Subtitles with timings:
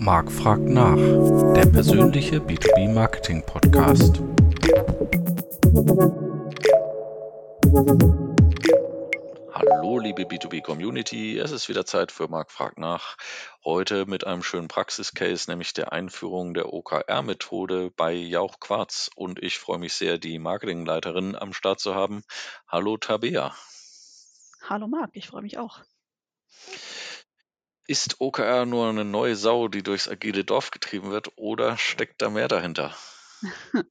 [0.00, 4.22] Marc fragt nach, der persönliche B2B Marketing Podcast.
[9.52, 13.18] Hallo liebe B2B Community, es ist wieder Zeit für Marc fragt nach.
[13.62, 19.10] Heute mit einem schönen Praxiscase, nämlich der Einführung der OKR-Methode bei Jauch Quarz.
[19.14, 22.22] Und ich freue mich sehr, die Marketingleiterin am Start zu haben.
[22.66, 23.54] Hallo Tabea.
[24.66, 25.80] Hallo Marc, ich freue mich auch.
[27.90, 32.30] Ist OKR nur eine neue Sau, die durchs agile Dorf getrieben wird, oder steckt da
[32.30, 32.94] mehr dahinter?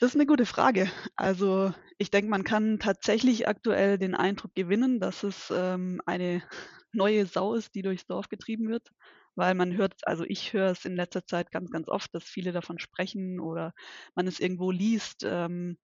[0.00, 0.90] Das ist eine gute Frage.
[1.14, 6.42] Also ich denke, man kann tatsächlich aktuell den Eindruck gewinnen, dass es ähm, eine
[6.92, 8.88] neue Sau ist, die durchs Dorf getrieben wird,
[9.34, 12.52] weil man hört, also ich höre es in letzter Zeit ganz, ganz oft, dass viele
[12.52, 13.74] davon sprechen oder
[14.14, 15.22] man es irgendwo liest.
[15.22, 15.76] Ähm,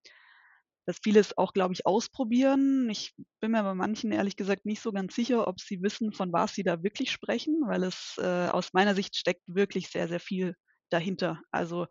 [1.03, 2.89] viele es auch, glaube ich, ausprobieren.
[2.91, 6.33] Ich bin mir bei manchen ehrlich gesagt nicht so ganz sicher, ob sie wissen, von
[6.33, 10.21] was sie da wirklich sprechen, weil es äh, aus meiner Sicht steckt wirklich sehr, sehr
[10.21, 10.55] viel
[10.91, 11.41] dahinter.
[11.51, 11.87] Also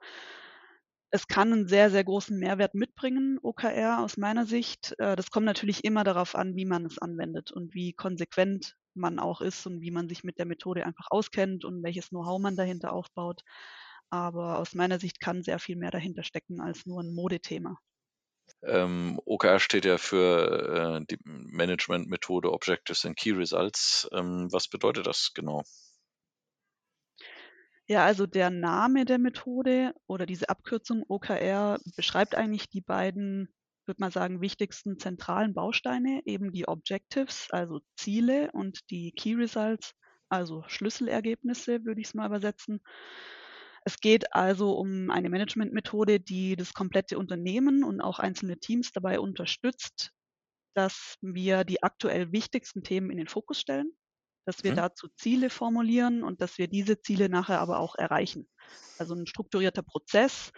[1.12, 4.94] es kann einen sehr, sehr großen Mehrwert mitbringen, OKR aus meiner Sicht.
[5.00, 9.20] Äh, das kommt natürlich immer darauf an, wie man es anwendet und wie konsequent man
[9.20, 12.56] auch ist und wie man sich mit der Methode einfach auskennt und welches Know-how man
[12.56, 13.42] dahinter aufbaut.
[14.12, 17.78] Aber aus meiner Sicht kann sehr viel mehr dahinter stecken als nur ein Modethema.
[18.64, 24.10] Ähm, OKR steht ja für äh, die Management-Methode Objectives and Key Results.
[24.12, 25.64] Ähm, was bedeutet das genau?
[27.88, 33.52] Ja, also der Name der Methode oder diese Abkürzung OKR beschreibt eigentlich die beiden,
[33.86, 39.96] würde man sagen, wichtigsten zentralen Bausteine, eben die Objectives, also Ziele und die Key Results,
[40.30, 42.80] also Schlüsselergebnisse, würde ich es mal übersetzen.
[43.86, 49.20] Es geht also um eine Managementmethode, die das komplette Unternehmen und auch einzelne Teams dabei
[49.20, 50.12] unterstützt,
[50.76, 53.92] dass wir die aktuell wichtigsten Themen in den Fokus stellen,
[54.46, 54.78] dass wir mhm.
[54.78, 58.48] dazu Ziele formulieren und dass wir diese Ziele nachher aber auch erreichen.
[58.98, 60.52] Also ein strukturierter Prozess,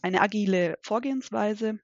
[0.00, 1.78] eine agile Vorgehensweise,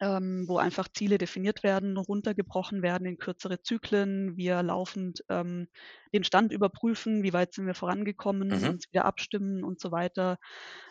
[0.00, 5.68] ähm, wo einfach Ziele definiert werden, runtergebrochen werden in kürzere Zyklen, wir laufend ähm,
[6.12, 8.68] den Stand überprüfen, wie weit sind wir vorangekommen, mhm.
[8.68, 10.38] uns wieder abstimmen und so weiter.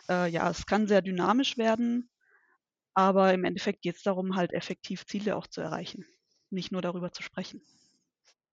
[0.08, 2.10] Äh, ja, es kann sehr dynamisch werden,
[2.94, 6.04] aber im Endeffekt geht es darum, halt effektiv Ziele auch zu erreichen,
[6.50, 7.62] nicht nur darüber zu sprechen.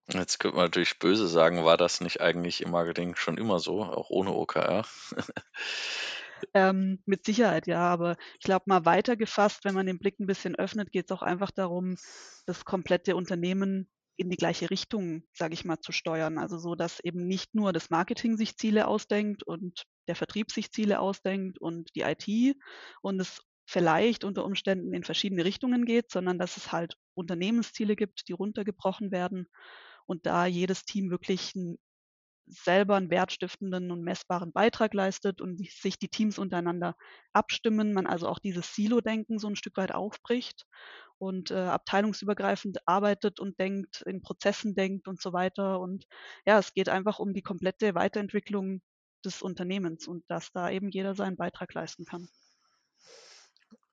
[0.08, 3.82] Jetzt könnte man natürlich böse sagen, war das nicht eigentlich im Marketing schon immer so,
[3.82, 4.86] auch ohne OKR?
[6.54, 10.26] Ähm, mit Sicherheit, ja, aber ich glaube mal weiter gefasst, wenn man den Blick ein
[10.26, 11.96] bisschen öffnet, geht es auch einfach darum,
[12.46, 16.38] das komplette Unternehmen in die gleiche Richtung, sage ich mal, zu steuern.
[16.38, 20.72] Also so, dass eben nicht nur das Marketing sich Ziele ausdenkt und der Vertrieb sich
[20.72, 22.56] Ziele ausdenkt und die IT
[23.02, 28.28] und es vielleicht unter Umständen in verschiedene Richtungen geht, sondern dass es halt Unternehmensziele gibt,
[28.28, 29.48] die runtergebrochen werden
[30.06, 31.78] und da jedes Team wirklich ein
[32.46, 36.96] selber einen wertstiftenden und messbaren Beitrag leistet und sich die Teams untereinander
[37.32, 40.66] abstimmen, man also auch dieses Silo-Denken so ein Stück weit aufbricht
[41.18, 45.80] und äh, abteilungsübergreifend arbeitet und denkt, in Prozessen denkt und so weiter.
[45.80, 46.06] Und
[46.44, 48.82] ja, es geht einfach um die komplette Weiterentwicklung
[49.24, 52.28] des Unternehmens und dass da eben jeder seinen Beitrag leisten kann.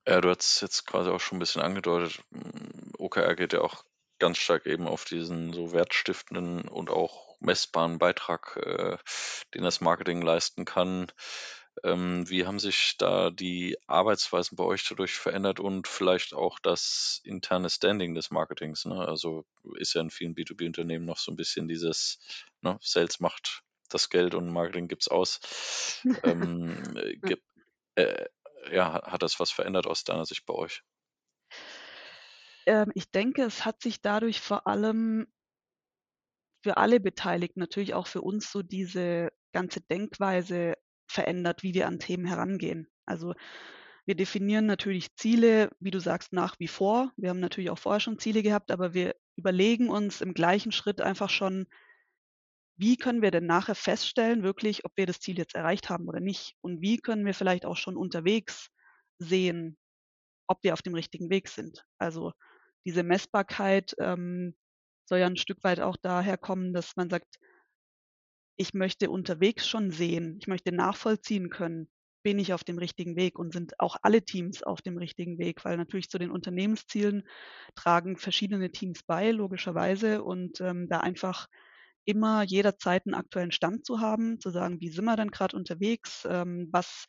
[0.06, 2.22] Ja, du hast jetzt quasi auch schon ein bisschen angedeutet,
[2.98, 3.84] OKR geht ja auch
[4.24, 8.96] ganz stark eben auf diesen so wertstiftenden und auch messbaren Beitrag, äh,
[9.52, 11.12] den das Marketing leisten kann.
[11.82, 17.20] Ähm, wie haben sich da die Arbeitsweisen bei euch dadurch verändert und vielleicht auch das
[17.24, 18.86] interne Standing des Marketings?
[18.86, 19.06] Ne?
[19.06, 19.44] Also
[19.76, 22.18] ist ja in vielen B2B-Unternehmen noch so ein bisschen dieses,
[22.62, 26.00] ne, Sales macht das Geld und Marketing gibt's aus.
[26.24, 26.82] ähm,
[27.20, 27.44] gibt,
[27.96, 28.24] äh,
[28.72, 30.82] ja, hat das was verändert aus deiner Sicht bei euch?
[32.66, 35.26] Ähm, ich denke, es hat sich dadurch vor allem
[36.62, 40.74] für alle Beteiligten, natürlich auch für uns, so diese ganze Denkweise
[41.06, 42.88] verändert, wie wir an Themen herangehen.
[43.04, 43.34] Also
[44.06, 47.12] wir definieren natürlich Ziele, wie du sagst, nach wie vor.
[47.16, 51.00] Wir haben natürlich auch vorher schon Ziele gehabt, aber wir überlegen uns im gleichen Schritt
[51.00, 51.66] einfach schon,
[52.76, 56.20] wie können wir denn nachher feststellen, wirklich, ob wir das Ziel jetzt erreicht haben oder
[56.20, 56.56] nicht?
[56.60, 58.70] Und wie können wir vielleicht auch schon unterwegs
[59.18, 59.78] sehen,
[60.48, 61.84] ob wir auf dem richtigen Weg sind?
[61.98, 62.32] Also
[62.84, 64.54] diese Messbarkeit ähm,
[65.06, 67.38] soll ja ein Stück weit auch daher kommen, dass man sagt,
[68.56, 71.88] ich möchte unterwegs schon sehen, ich möchte nachvollziehen können,
[72.22, 75.64] bin ich auf dem richtigen Weg und sind auch alle Teams auf dem richtigen Weg,
[75.64, 77.24] weil natürlich zu den Unternehmenszielen
[77.74, 81.48] tragen verschiedene Teams bei, logischerweise, und ähm, da einfach
[82.06, 86.26] immer jederzeit einen aktuellen Stand zu haben, zu sagen, wie sind wir denn gerade unterwegs,
[86.28, 87.06] ähm, was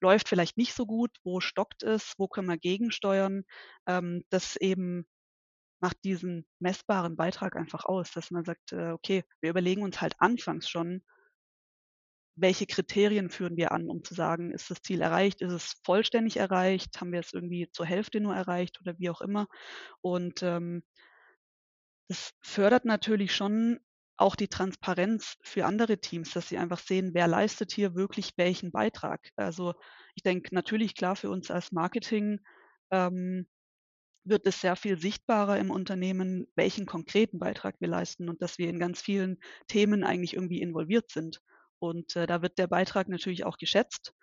[0.00, 3.44] läuft vielleicht nicht so gut, wo stockt es, wo können wir gegensteuern,
[3.86, 5.06] ähm, das eben
[5.84, 10.14] macht diesen messbaren Beitrag einfach aus, dass man sagt, äh, okay, wir überlegen uns halt
[10.18, 11.02] anfangs schon,
[12.36, 16.38] welche Kriterien führen wir an, um zu sagen, ist das Ziel erreicht, ist es vollständig
[16.38, 19.46] erreicht, haben wir es irgendwie zur Hälfte nur erreicht oder wie auch immer.
[20.00, 20.82] Und ähm,
[22.08, 23.78] das fördert natürlich schon
[24.16, 28.72] auch die Transparenz für andere Teams, dass sie einfach sehen, wer leistet hier wirklich welchen
[28.72, 29.20] Beitrag.
[29.36, 29.74] Also
[30.14, 32.40] ich denke natürlich klar für uns als Marketing
[32.90, 33.46] ähm,
[34.24, 38.68] wird es sehr viel sichtbarer im Unternehmen, welchen konkreten Beitrag wir leisten und dass wir
[38.68, 39.38] in ganz vielen
[39.68, 41.40] Themen eigentlich irgendwie involviert sind.
[41.78, 44.14] Und äh, da wird der Beitrag natürlich auch geschätzt,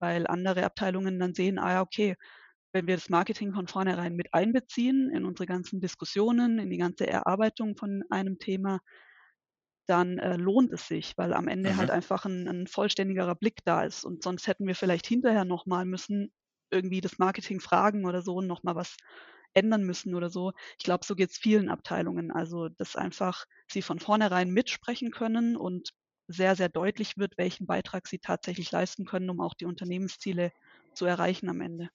[0.00, 2.16] weil andere Abteilungen dann sehen, ah ja, okay,
[2.72, 7.06] wenn wir das Marketing von vornherein mit einbeziehen in unsere ganzen Diskussionen, in die ganze
[7.06, 8.80] Erarbeitung von einem Thema,
[9.86, 11.76] dann äh, lohnt es sich, weil am Ende Mhm.
[11.76, 14.04] halt einfach ein, ein vollständigerer Blick da ist.
[14.04, 16.32] Und sonst hätten wir vielleicht hinterher nochmal müssen
[16.70, 18.96] irgendwie das Marketing fragen oder so, nochmal was
[19.54, 20.52] ändern müssen oder so.
[20.78, 22.30] Ich glaube, so geht es vielen Abteilungen.
[22.30, 25.90] Also, dass einfach sie von vornherein mitsprechen können und
[26.26, 30.52] sehr, sehr deutlich wird, welchen Beitrag sie tatsächlich leisten können, um auch die Unternehmensziele
[30.94, 31.88] zu erreichen am Ende.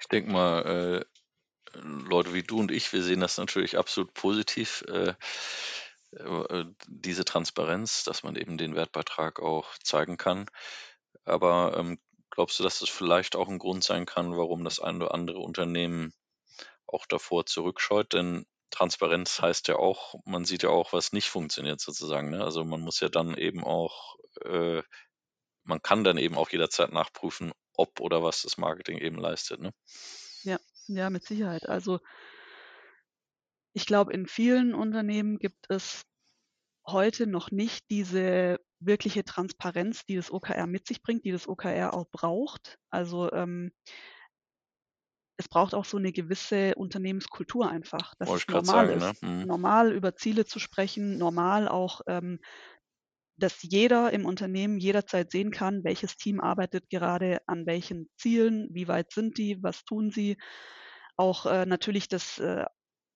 [0.00, 1.04] Ich denke mal,
[1.74, 5.14] äh, Leute wie du und ich, wir sehen das natürlich absolut positiv, äh,
[6.12, 10.46] äh, diese Transparenz, dass man eben den Wertbeitrag auch zeigen kann.
[11.24, 11.98] Aber ähm,
[12.30, 15.38] glaubst du, dass das vielleicht auch ein Grund sein kann, warum das ein oder andere
[15.38, 16.12] Unternehmen
[16.86, 18.12] auch davor zurückscheut?
[18.12, 22.30] Denn Transparenz heißt ja auch, man sieht ja auch, was nicht funktioniert sozusagen.
[22.30, 22.42] Ne?
[22.42, 24.82] Also man muss ja dann eben auch, äh,
[25.62, 29.60] man kann dann eben auch jederzeit nachprüfen, ob oder was das Marketing eben leistet.
[29.60, 29.72] Ne?
[30.42, 30.58] Ja,
[30.88, 31.68] ja, mit Sicherheit.
[31.68, 32.00] Also
[33.72, 36.02] ich glaube, in vielen Unternehmen gibt es
[36.86, 41.94] heute noch nicht diese wirkliche Transparenz, die das OKR mit sich bringt, die das OKR
[41.94, 42.78] auch braucht.
[42.90, 43.72] Also ähm,
[45.36, 49.14] es braucht auch so eine gewisse Unternehmenskultur einfach, dass Wollte es normal sagen, ist, ne?
[49.20, 49.46] Mhm.
[49.46, 52.40] normal über Ziele zu sprechen, normal auch, ähm,
[53.36, 58.86] dass jeder im Unternehmen jederzeit sehen kann, welches Team arbeitet gerade an welchen Zielen, wie
[58.88, 60.36] weit sind die, was tun sie.
[61.16, 62.64] Auch äh, natürlich, dass äh,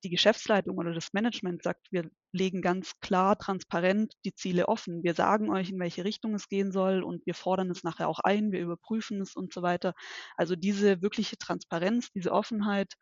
[0.05, 5.03] die Geschäftsleitung oder das Management sagt, wir legen ganz klar, transparent die Ziele offen.
[5.03, 8.21] Wir sagen euch, in welche Richtung es gehen soll und wir fordern es nachher auch
[8.21, 9.95] ein, wir überprüfen es und so weiter.
[10.37, 12.95] Also diese wirkliche Transparenz, diese Offenheit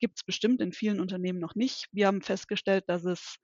[0.00, 1.86] gibt es bestimmt in vielen Unternehmen noch nicht.
[1.92, 3.36] Wir haben festgestellt, dass es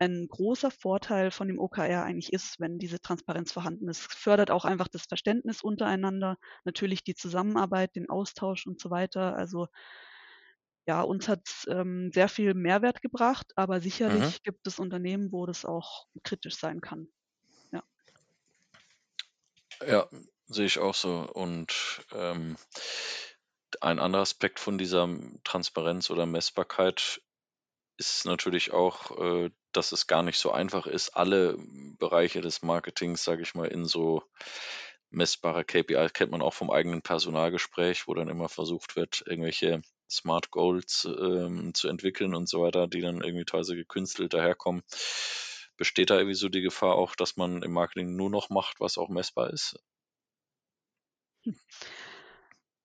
[0.00, 4.00] ein großer Vorteil von dem OKR eigentlich ist, wenn diese Transparenz vorhanden ist.
[4.00, 9.36] Es fördert auch einfach das Verständnis untereinander, natürlich die Zusammenarbeit, den Austausch und so weiter.
[9.36, 9.68] Also
[10.90, 14.30] ja, uns hat es ähm, sehr viel Mehrwert gebracht, aber Mhm.
[14.30, 17.08] sicherlich gibt es Unternehmen, wo das auch kritisch sein kann.
[17.72, 17.84] Ja.
[19.86, 20.08] Ja,
[20.46, 21.28] sehe ich auch so.
[21.32, 22.56] Und ähm,
[23.80, 25.08] ein anderer Aspekt von dieser
[25.44, 27.20] Transparenz oder Messbarkeit
[27.98, 31.56] ist natürlich auch, äh, dass es gar nicht so einfach ist, alle
[31.98, 34.24] Bereiche des Marketings, sage ich mal, in so
[35.10, 40.50] messbare KPIs kennt man auch vom eigenen Personalgespräch, wo dann immer versucht wird, irgendwelche Smart
[40.50, 44.82] Goals ähm, zu entwickeln und so weiter, die dann irgendwie teilweise gekünstelt daherkommen.
[45.76, 48.98] Besteht da irgendwie so die Gefahr auch, dass man im Marketing nur noch macht, was
[48.98, 49.78] auch messbar ist?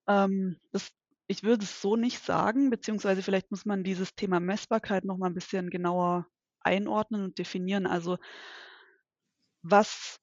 [0.07, 0.91] Ähm, das,
[1.27, 5.27] ich würde es so nicht sagen, beziehungsweise vielleicht muss man dieses Thema Messbarkeit noch mal
[5.27, 6.27] ein bisschen genauer
[6.61, 7.87] einordnen und definieren.
[7.87, 8.17] Also
[9.61, 10.19] was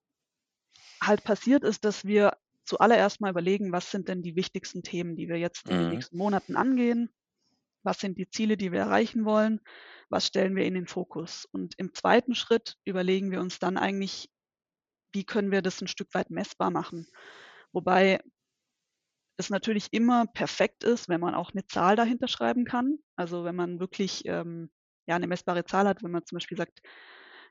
[1.02, 5.28] halt passiert ist, dass wir zuallererst mal überlegen, was sind denn die wichtigsten Themen, die
[5.28, 5.88] wir jetzt in den Mhm.
[5.88, 7.10] nächsten Monaten angehen?
[7.84, 9.60] Was sind die Ziele, die wir erreichen wollen?
[10.10, 11.46] Was stellen wir in den Fokus?
[11.52, 14.30] Und im zweiten Schritt überlegen wir uns dann eigentlich,
[15.12, 17.06] wie können wir das ein Stück weit messbar machen?
[17.72, 18.20] Wobei
[19.36, 22.98] es natürlich immer perfekt ist, wenn man auch eine Zahl dahinter schreiben kann.
[23.16, 24.70] Also wenn man wirklich ähm,
[25.06, 26.80] ja eine messbare Zahl hat, wenn man zum Beispiel sagt,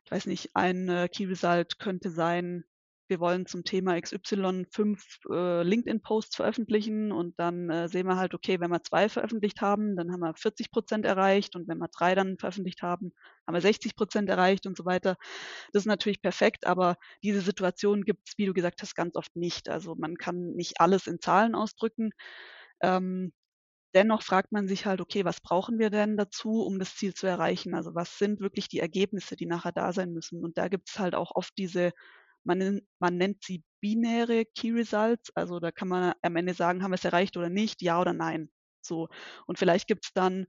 [0.06, 2.64] ich weiß nicht, ein äh, Key Result könnte sein,
[3.12, 8.34] wir wollen zum Thema XY fünf äh, LinkedIn-Posts veröffentlichen und dann äh, sehen wir halt,
[8.34, 11.90] okay, wenn wir zwei veröffentlicht haben, dann haben wir 40 Prozent erreicht und wenn wir
[11.90, 13.12] drei dann veröffentlicht haben,
[13.46, 15.18] haben wir 60 Prozent erreicht und so weiter.
[15.74, 19.36] Das ist natürlich perfekt, aber diese Situation gibt es, wie du gesagt hast, ganz oft
[19.36, 19.68] nicht.
[19.70, 22.12] Also man kann nicht alles in Zahlen ausdrücken.
[22.82, 23.34] Ähm,
[23.94, 27.28] dennoch fragt man sich halt, okay, was brauchen wir denn dazu, um das Ziel zu
[27.28, 27.76] erreichen?
[27.76, 30.44] Also was sind wirklich die Ergebnisse, die nachher da sein müssen?
[30.44, 31.92] Und da gibt es halt auch oft diese,
[32.44, 35.32] man, man nennt sie binäre Key Results.
[35.36, 38.14] Also da kann man am Ende sagen, haben wir es erreicht oder nicht, ja oder
[38.14, 38.50] nein.
[38.82, 39.10] So.
[39.46, 40.48] Und vielleicht gibt es dann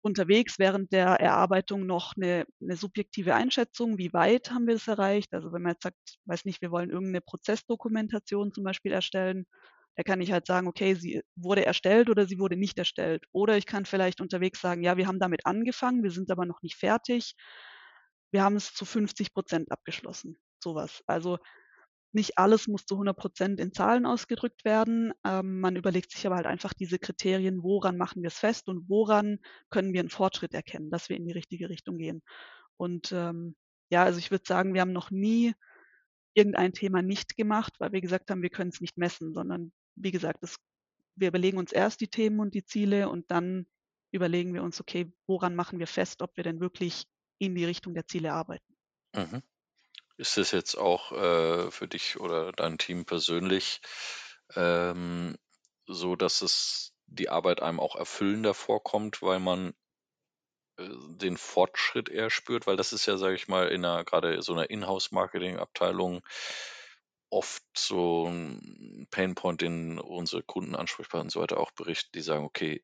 [0.00, 5.34] unterwegs während der Erarbeitung noch eine, eine subjektive Einschätzung, wie weit haben wir es erreicht.
[5.34, 9.46] Also wenn man jetzt sagt, weiß nicht, wir wollen irgendeine Prozessdokumentation zum Beispiel erstellen,
[9.96, 13.24] da kann ich halt sagen, okay, sie wurde erstellt oder sie wurde nicht erstellt.
[13.32, 16.62] Oder ich kann vielleicht unterwegs sagen, ja, wir haben damit angefangen, wir sind aber noch
[16.62, 17.34] nicht fertig.
[18.30, 20.38] Wir haben es zu 50 Prozent abgeschlossen.
[20.62, 21.02] Sowas.
[21.06, 21.38] Also
[22.12, 25.12] nicht alles muss zu 100 Prozent in Zahlen ausgedrückt werden.
[25.24, 28.88] Ähm, man überlegt sich aber halt einfach diese Kriterien, woran machen wir es fest und
[28.88, 29.38] woran
[29.70, 32.22] können wir einen Fortschritt erkennen, dass wir in die richtige Richtung gehen.
[32.76, 33.56] Und ähm,
[33.90, 35.54] ja, also ich würde sagen, wir haben noch nie
[36.34, 40.12] irgendein Thema nicht gemacht, weil wir gesagt haben, wir können es nicht messen, sondern wie
[40.12, 40.56] gesagt, das,
[41.16, 43.66] wir überlegen uns erst die Themen und die Ziele und dann
[44.12, 47.04] überlegen wir uns, okay, woran machen wir fest, ob wir denn wirklich
[47.38, 48.76] in die Richtung der Ziele arbeiten.
[49.14, 49.42] Mhm.
[50.18, 53.80] Ist das jetzt auch äh, für dich oder dein Team persönlich
[54.56, 55.38] ähm,
[55.86, 59.74] so, dass es die Arbeit einem auch erfüllender vorkommt, weil man
[60.76, 64.42] äh, den Fortschritt eher spürt, weil das ist ja, sage ich mal, in einer gerade
[64.42, 66.22] so einer Inhouse-Marketing-Abteilung
[67.30, 72.82] oft so ein Painpoint, den unsere Kundenansprechpartner und so weiter auch berichten, die sagen, okay,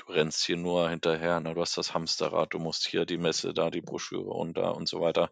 [0.00, 1.54] du rennst hier nur hinterher, ne?
[1.54, 4.88] du hast das Hamsterrad, du musst hier die Messe, da die Broschüre und da und
[4.88, 5.30] so weiter,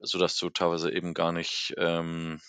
[0.00, 2.40] sodass du teilweise eben gar nicht ähm,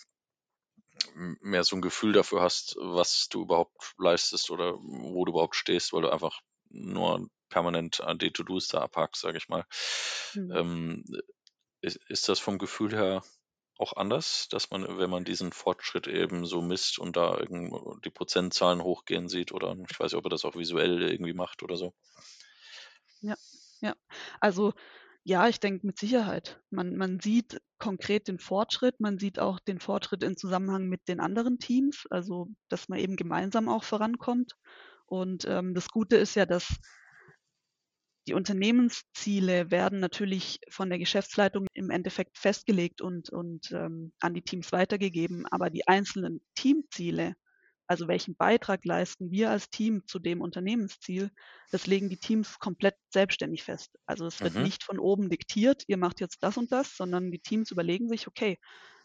[1.14, 5.92] mehr so ein Gefühl dafür hast, was du überhaupt leistest oder wo du überhaupt stehst,
[5.92, 6.40] weil du einfach
[6.70, 9.64] nur permanent an die To-Dos da abhackst, sage ich mal.
[10.34, 10.52] Mhm.
[10.54, 11.04] Ähm,
[11.80, 13.22] ist, ist das vom Gefühl her
[13.78, 17.40] auch anders, dass man, wenn man diesen Fortschritt eben so misst und da
[18.04, 21.62] die Prozentzahlen hochgehen sieht oder ich weiß nicht, ob er das auch visuell irgendwie macht
[21.62, 21.94] oder so.
[23.20, 23.36] Ja,
[23.80, 23.94] ja.
[24.40, 24.72] Also
[25.24, 26.60] ja, ich denke mit Sicherheit.
[26.70, 31.20] Man, man sieht konkret den Fortschritt, man sieht auch den Fortschritt in Zusammenhang mit den
[31.20, 34.54] anderen Teams, also dass man eben gemeinsam auch vorankommt.
[35.06, 36.76] Und ähm, das Gute ist ja, dass
[38.28, 44.42] die Unternehmensziele werden natürlich von der Geschäftsleitung im Endeffekt festgelegt und, und ähm, an die
[44.42, 47.34] Teams weitergegeben, aber die einzelnen Teamziele,
[47.86, 51.30] also welchen Beitrag leisten wir als Team zu dem Unternehmensziel,
[51.70, 53.96] das legen die Teams komplett selbstständig fest.
[54.04, 54.64] Also es wird mhm.
[54.64, 58.28] nicht von oben diktiert, ihr macht jetzt das und das, sondern die Teams überlegen sich,
[58.28, 58.58] okay,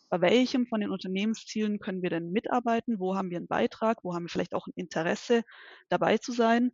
[0.10, 3.00] bei welchem von den Unternehmenszielen können wir denn mitarbeiten?
[3.00, 4.04] Wo haben wir einen Beitrag?
[4.04, 5.44] Wo haben wir vielleicht auch ein Interesse,
[5.88, 6.74] dabei zu sein?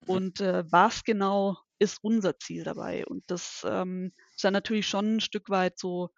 [0.00, 0.08] Mhm.
[0.08, 3.04] Und äh, was genau ist unser Ziel dabei?
[3.06, 6.10] Und das ähm, ist dann natürlich schon ein Stück weit so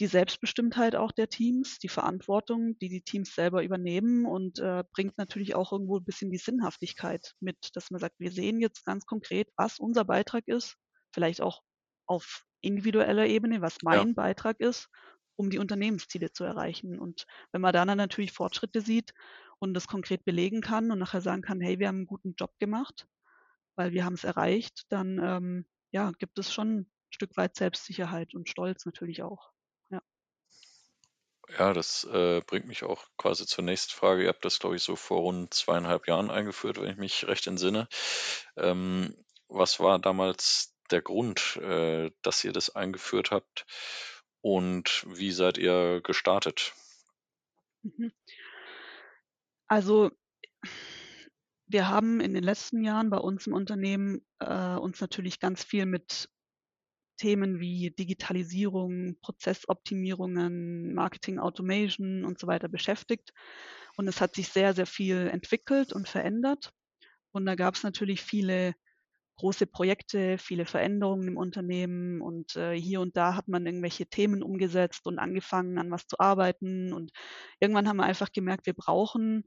[0.00, 5.18] die Selbstbestimmtheit auch der Teams, die Verantwortung, die die Teams selber übernehmen und äh, bringt
[5.18, 9.06] natürlich auch irgendwo ein bisschen die Sinnhaftigkeit mit, dass man sagt, wir sehen jetzt ganz
[9.06, 10.76] konkret, was unser Beitrag ist,
[11.12, 11.62] vielleicht auch
[12.06, 14.14] auf individueller Ebene, was mein ja.
[14.14, 14.88] Beitrag ist,
[15.36, 16.98] um die Unternehmensziele zu erreichen.
[16.98, 19.12] Und wenn man dann natürlich Fortschritte sieht
[19.58, 22.52] und das konkret belegen kann und nachher sagen kann, hey, wir haben einen guten Job
[22.60, 23.06] gemacht,
[23.78, 28.34] weil wir haben es erreicht, dann ähm, ja, gibt es schon ein Stück weit Selbstsicherheit
[28.34, 29.52] und Stolz natürlich auch.
[29.88, 30.02] Ja,
[31.56, 34.24] ja das äh, bringt mich auch quasi zur nächsten Frage.
[34.24, 37.46] Ihr habt das, glaube ich, so vor rund zweieinhalb Jahren eingeführt, wenn ich mich recht
[37.46, 37.88] entsinne.
[38.56, 39.16] Ähm,
[39.46, 43.64] was war damals der Grund, äh, dass ihr das eingeführt habt
[44.40, 46.74] und wie seid ihr gestartet?
[47.82, 48.12] Mhm.
[49.68, 50.10] Also
[51.68, 55.86] wir haben in den letzten Jahren bei uns im Unternehmen äh, uns natürlich ganz viel
[55.86, 56.28] mit
[57.18, 63.32] Themen wie Digitalisierung, Prozessoptimierungen, Marketing Automation und so weiter beschäftigt.
[63.96, 66.72] Und es hat sich sehr, sehr viel entwickelt und verändert.
[67.32, 68.74] Und da gab es natürlich viele
[69.36, 74.42] große Projekte, viele Veränderungen im Unternehmen und äh, hier und da hat man irgendwelche Themen
[74.42, 77.12] umgesetzt und angefangen an was zu arbeiten und
[77.60, 79.44] irgendwann haben wir einfach gemerkt, wir brauchen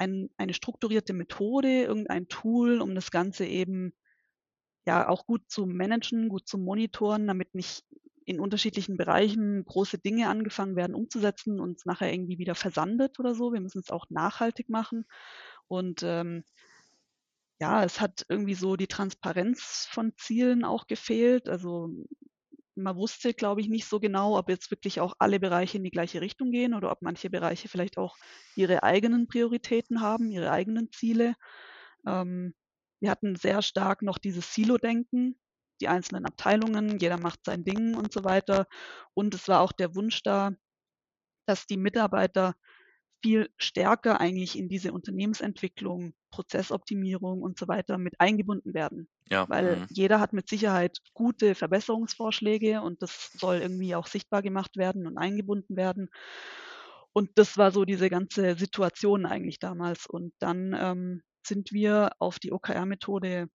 [0.00, 3.92] ein, eine strukturierte Methode, irgendein Tool, um das Ganze eben
[4.86, 7.84] ja auch gut zu managen, gut zu monitoren, damit nicht
[8.24, 13.34] in unterschiedlichen Bereichen große Dinge angefangen werden umzusetzen und es nachher irgendwie wieder versandet oder
[13.34, 13.52] so.
[13.52, 15.04] Wir müssen es auch nachhaltig machen.
[15.68, 16.44] Und ähm,
[17.60, 21.48] ja, es hat irgendwie so die Transparenz von Zielen auch gefehlt.
[21.48, 21.90] Also
[22.74, 25.90] man wusste, glaube ich, nicht so genau, ob jetzt wirklich auch alle Bereiche in die
[25.90, 28.16] gleiche Richtung gehen oder ob manche Bereiche vielleicht auch
[28.56, 31.34] ihre eigenen Prioritäten haben, ihre eigenen Ziele.
[32.06, 32.54] Ähm,
[33.00, 35.38] wir hatten sehr stark noch dieses Silo-Denken,
[35.80, 38.66] die einzelnen Abteilungen, jeder macht sein Ding und so weiter.
[39.14, 40.52] Und es war auch der Wunsch da,
[41.46, 42.54] dass die Mitarbeiter
[43.22, 49.08] viel stärker eigentlich in diese Unternehmensentwicklung, Prozessoptimierung und so weiter mit eingebunden werden.
[49.28, 49.48] Ja.
[49.48, 49.86] Weil mhm.
[49.90, 55.18] jeder hat mit Sicherheit gute Verbesserungsvorschläge und das soll irgendwie auch sichtbar gemacht werden und
[55.18, 56.08] eingebunden werden.
[57.12, 60.06] Und das war so diese ganze Situation eigentlich damals.
[60.06, 63.48] Und dann ähm, sind wir auf die OKR-Methode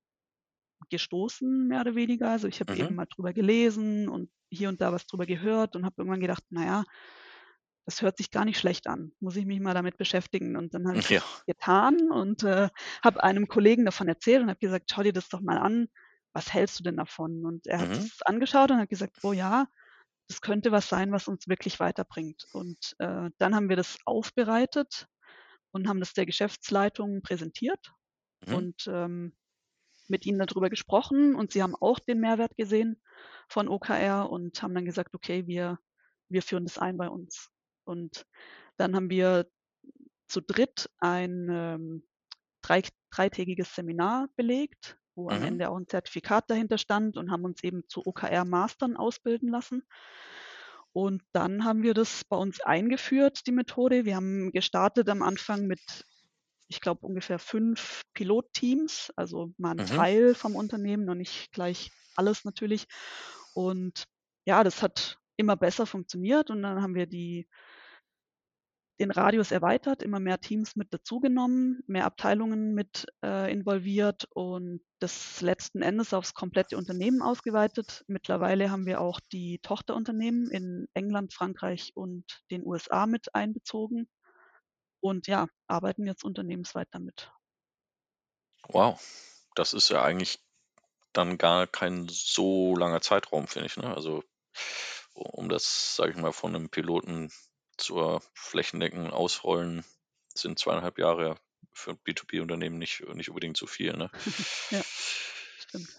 [0.89, 2.31] gestoßen, mehr oder weniger.
[2.31, 2.79] Also ich habe mhm.
[2.79, 6.43] eben mal drüber gelesen und hier und da was drüber gehört und habe irgendwann gedacht,
[6.50, 6.84] naja,
[7.86, 9.12] das hört sich gar nicht schlecht an.
[9.20, 10.58] Muss ich mich mal damit beschäftigen.
[10.58, 11.20] Und dann habe ich ja.
[11.20, 12.70] das getan und äh,
[13.04, 15.88] habe einem Kollegen davon erzählt und habe gesagt, schau dir das doch mal an.
[16.34, 17.46] Was hältst du denn davon?
[17.46, 17.96] Und er hat mhm.
[17.96, 19.68] es angeschaut und hat gesagt, oh ja,
[20.27, 22.46] das könnte was sein, was uns wirklich weiterbringt.
[22.51, 25.08] Und äh, dann haben wir das aufbereitet
[25.72, 27.94] und haben das der Geschäftsleitung präsentiert
[28.48, 28.54] mhm.
[28.56, 29.36] und ähm,
[30.08, 33.01] mit ihnen darüber gesprochen und sie haben auch den Mehrwert gesehen
[33.50, 35.80] von OKR und haben dann gesagt, okay, wir,
[36.30, 37.50] wir führen das ein bei uns.
[37.86, 38.25] Und
[38.77, 39.48] dann haben wir
[40.27, 42.04] zu dritt ein ähm,
[42.62, 45.30] drei, dreitägiges Seminar belegt, wo mhm.
[45.30, 49.84] am Ende auch ein Zertifikat dahinter stand und haben uns eben zu OKR-Mastern ausbilden lassen.
[50.94, 54.06] Und dann haben wir das bei uns eingeführt, die Methode.
[54.06, 56.06] Wir haben gestartet am Anfang mit,
[56.70, 59.88] ich glaube, ungefähr fünf Pilotteams, also mal ein mhm.
[59.88, 62.88] Teil vom Unternehmen, noch nicht gleich alles natürlich.
[63.54, 64.06] Und
[64.46, 67.48] ja, das hat immer besser funktioniert und dann haben wir die
[69.00, 75.42] den Radius erweitert, immer mehr Teams mit dazugenommen, mehr Abteilungen mit äh, involviert und das
[75.42, 78.04] letzten Endes aufs komplette Unternehmen ausgeweitet.
[78.08, 84.08] Mittlerweile haben wir auch die Tochterunternehmen in England, Frankreich und den USA mit einbezogen
[85.02, 87.32] und ja, arbeiten jetzt unternehmensweit damit.
[88.70, 89.00] Wow,
[89.56, 90.40] das ist ja eigentlich
[91.14, 93.78] dann gar kein so langer Zeitraum, finde ich.
[93.78, 93.94] Ne?
[93.94, 94.24] Also
[95.14, 97.32] um das, sage ich mal, von einem Piloten
[97.77, 99.84] zur flächendeckenden Ausrollen
[100.34, 101.38] sind zweieinhalb Jahre
[101.74, 103.94] für ein B2B-Unternehmen nicht, nicht unbedingt zu viel.
[103.94, 104.10] Ne?
[104.72, 104.82] ja,
[105.58, 105.89] stimmt.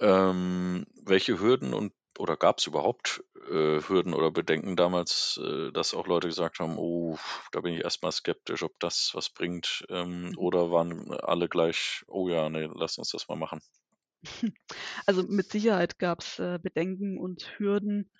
[0.00, 5.94] Ähm, welche Hürden und oder gab es überhaupt äh, Hürden oder Bedenken damals, äh, dass
[5.94, 7.18] auch Leute gesagt haben, oh,
[7.52, 9.86] da bin ich erstmal skeptisch, ob das was bringt?
[9.88, 10.38] Ähm, mhm.
[10.38, 13.60] oder waren alle gleich, oh ja, nee, lass uns das mal machen?
[15.06, 18.10] Also mit Sicherheit gab es äh, Bedenken und Hürden.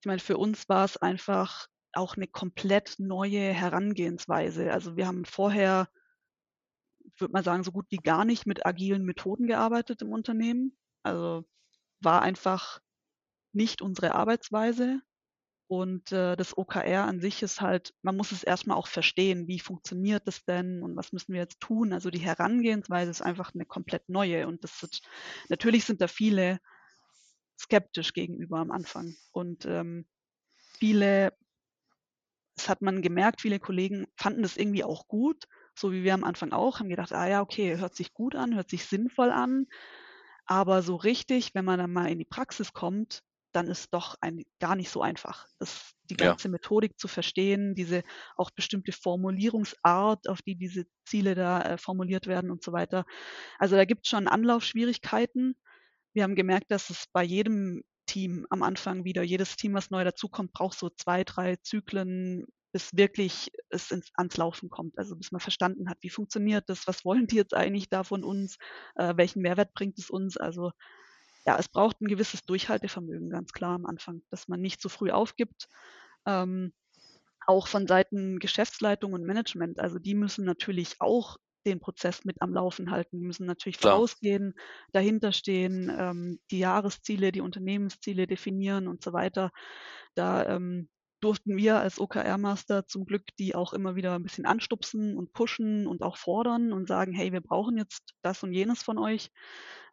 [0.00, 4.72] Ich meine, für uns war es einfach auch eine komplett neue Herangehensweise.
[4.72, 5.88] Also wir haben vorher,
[7.18, 10.76] würde mal sagen, so gut wie gar nicht mit agilen Methoden gearbeitet im Unternehmen.
[11.02, 11.44] Also
[12.00, 12.80] war einfach
[13.52, 15.00] nicht unsere Arbeitsweise.
[15.68, 19.58] Und äh, das OKR an sich ist halt, man muss es erstmal auch verstehen, wie
[19.58, 21.92] funktioniert das denn und was müssen wir jetzt tun.
[21.92, 24.46] Also die Herangehensweise ist einfach eine komplett neue.
[24.46, 25.00] Und das sind,
[25.48, 26.60] natürlich sind da viele
[27.58, 29.16] skeptisch gegenüber am Anfang.
[29.32, 30.06] Und ähm,
[30.78, 31.32] viele
[32.56, 36.24] das hat man gemerkt, viele Kollegen fanden das irgendwie auch gut, so wie wir am
[36.24, 39.66] Anfang auch, haben gedacht, ah ja, okay, hört sich gut an, hört sich sinnvoll an.
[40.46, 44.44] Aber so richtig, wenn man dann mal in die Praxis kommt, dann ist doch ein,
[44.60, 45.46] gar nicht so einfach.
[45.58, 46.52] Das, die ganze ja.
[46.52, 48.02] Methodik zu verstehen, diese
[48.36, 53.04] auch bestimmte Formulierungsart, auf die diese Ziele da äh, formuliert werden und so weiter.
[53.58, 55.56] Also da gibt es schon Anlaufschwierigkeiten.
[56.12, 59.22] Wir haben gemerkt, dass es bei jedem Team am Anfang wieder.
[59.22, 64.36] Jedes Team, was neu dazukommt, braucht so zwei, drei Zyklen, bis wirklich es ins, ans
[64.36, 64.98] Laufen kommt.
[64.98, 68.24] Also bis man verstanden hat, wie funktioniert das, was wollen die jetzt eigentlich da von
[68.24, 68.58] uns,
[68.96, 70.36] äh, welchen Mehrwert bringt es uns.
[70.36, 70.72] Also
[71.46, 75.10] ja, es braucht ein gewisses Durchhaltevermögen, ganz klar am Anfang, dass man nicht zu früh
[75.10, 75.68] aufgibt.
[76.26, 76.72] Ähm,
[77.46, 79.78] auch von Seiten Geschäftsleitung und Management.
[79.78, 83.18] Also die müssen natürlich auch den Prozess mit am Laufen halten.
[83.18, 83.94] Die müssen natürlich Klar.
[83.94, 84.54] vorausgehen,
[84.92, 89.50] dahinter stehen, ähm, die Jahresziele, die Unternehmensziele definieren und so weiter.
[90.14, 90.88] Da ähm,
[91.20, 95.86] durften wir als OKR-Master zum Glück die auch immer wieder ein bisschen anstupsen und pushen
[95.86, 99.30] und auch fordern und sagen, hey, wir brauchen jetzt das und jenes von euch.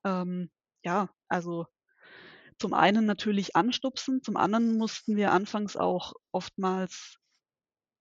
[0.05, 0.49] Ähm,
[0.83, 1.65] ja, also
[2.59, 7.17] zum einen natürlich anstupsen, zum anderen mussten wir anfangs auch oftmals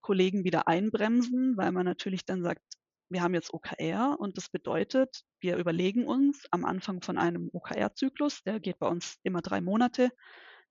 [0.03, 2.63] Kollegen wieder einbremsen, weil man natürlich dann sagt,
[3.12, 8.42] wir haben jetzt OKR und das bedeutet, wir überlegen uns am Anfang von einem OKR-Zyklus,
[8.42, 10.11] der geht bei uns immer drei Monate,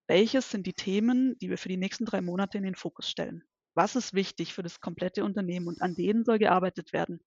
[0.08, 3.44] welches sind die Themen, die wir für die nächsten drei Monate in den Fokus stellen.
[3.74, 7.24] Was ist wichtig für das komplette Unternehmen und an denen soll gearbeitet werden.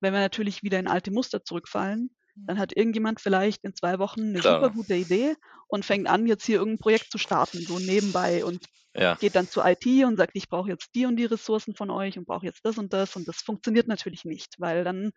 [0.00, 4.20] Wenn wir natürlich wieder in alte Muster zurückfallen, dann hat irgendjemand vielleicht in zwei Wochen
[4.20, 4.60] eine Klar.
[4.60, 5.36] super gute Idee
[5.68, 9.14] und fängt an, jetzt hier irgendein Projekt zu starten, so nebenbei und ja.
[9.14, 12.18] geht dann zur IT und sagt, ich brauche jetzt die und die Ressourcen von euch
[12.18, 15.10] und brauche jetzt das und das und das funktioniert natürlich nicht, weil dann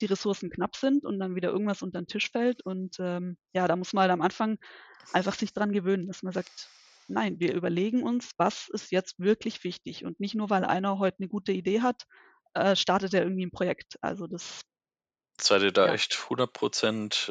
[0.00, 3.68] die Ressourcen knapp sind und dann wieder irgendwas unter den Tisch fällt und ähm, ja,
[3.68, 4.58] da muss man halt am Anfang
[5.12, 6.68] einfach sich dran gewöhnen, dass man sagt,
[7.08, 11.18] nein, wir überlegen uns, was ist jetzt wirklich wichtig und nicht nur, weil einer heute
[11.18, 12.04] eine gute Idee hat,
[12.54, 13.96] äh, startet er irgendwie ein Projekt.
[14.00, 14.62] Also das
[15.42, 15.92] Seid ihr da Ja.
[15.94, 16.50] echt 100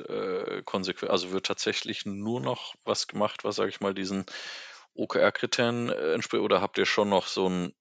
[0.09, 1.11] äh, konsequent?
[1.11, 4.25] Also wird tatsächlich nur noch was gemacht, was, sage ich mal, diesen
[4.95, 6.43] OKR-Kriterien äh, entspricht?
[6.43, 7.73] Oder habt ihr schon noch so ein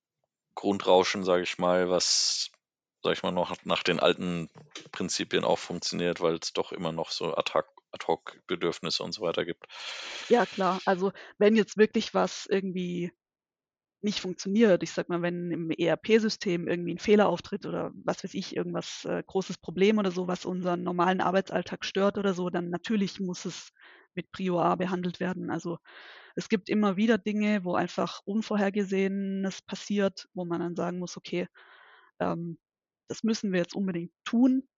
[0.55, 2.51] Grundrauschen, sage ich mal, was,
[3.03, 4.51] sage ich mal, noch nach den alten
[4.93, 9.65] Prinzipien auch funktioniert, weil es doch immer noch so Ad-Hoc-Bedürfnisse und so weiter gibt?
[10.29, 10.81] Ja, klar.
[10.85, 13.13] Also wenn jetzt wirklich was irgendwie
[14.01, 14.83] nicht funktioniert.
[14.83, 19.05] Ich sag mal, wenn im ERP-System irgendwie ein Fehler auftritt oder was weiß ich, irgendwas
[19.05, 23.45] äh, großes Problem oder so, was unseren normalen Arbeitsalltag stört oder so, dann natürlich muss
[23.45, 23.73] es
[24.15, 25.51] mit Prio A behandelt werden.
[25.51, 25.79] Also
[26.37, 31.49] es gibt immer wieder Dinge, wo einfach Unvorhergesehenes passiert, wo man dann sagen muss, okay,
[32.21, 32.59] ähm,
[33.09, 34.69] das müssen wir jetzt unbedingt tun.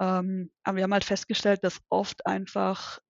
[0.00, 3.00] Ähm, aber wir haben halt festgestellt, dass oft einfach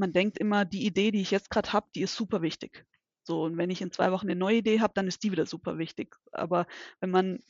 [0.00, 2.86] man denkt immer, die Idee, die ich jetzt gerade habe, die ist super wichtig.
[3.22, 5.46] So, und wenn ich in zwei Wochen eine neue Idee habe, dann ist die wieder
[5.46, 6.16] super wichtig.
[6.32, 6.66] Aber
[7.00, 7.40] wenn man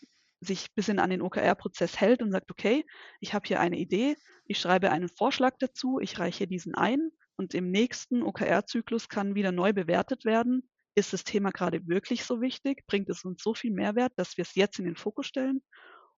[0.40, 2.84] sich ein bisschen an den OKR-Prozess hält und sagt, okay,
[3.20, 7.54] ich habe hier eine Idee, ich schreibe einen Vorschlag dazu, ich reiche diesen ein und
[7.54, 10.68] im nächsten OKR-Zyklus kann wieder neu bewertet werden.
[10.94, 12.84] Ist das Thema gerade wirklich so wichtig?
[12.86, 15.62] Bringt es uns so viel Mehrwert, dass wir es jetzt in den Fokus stellen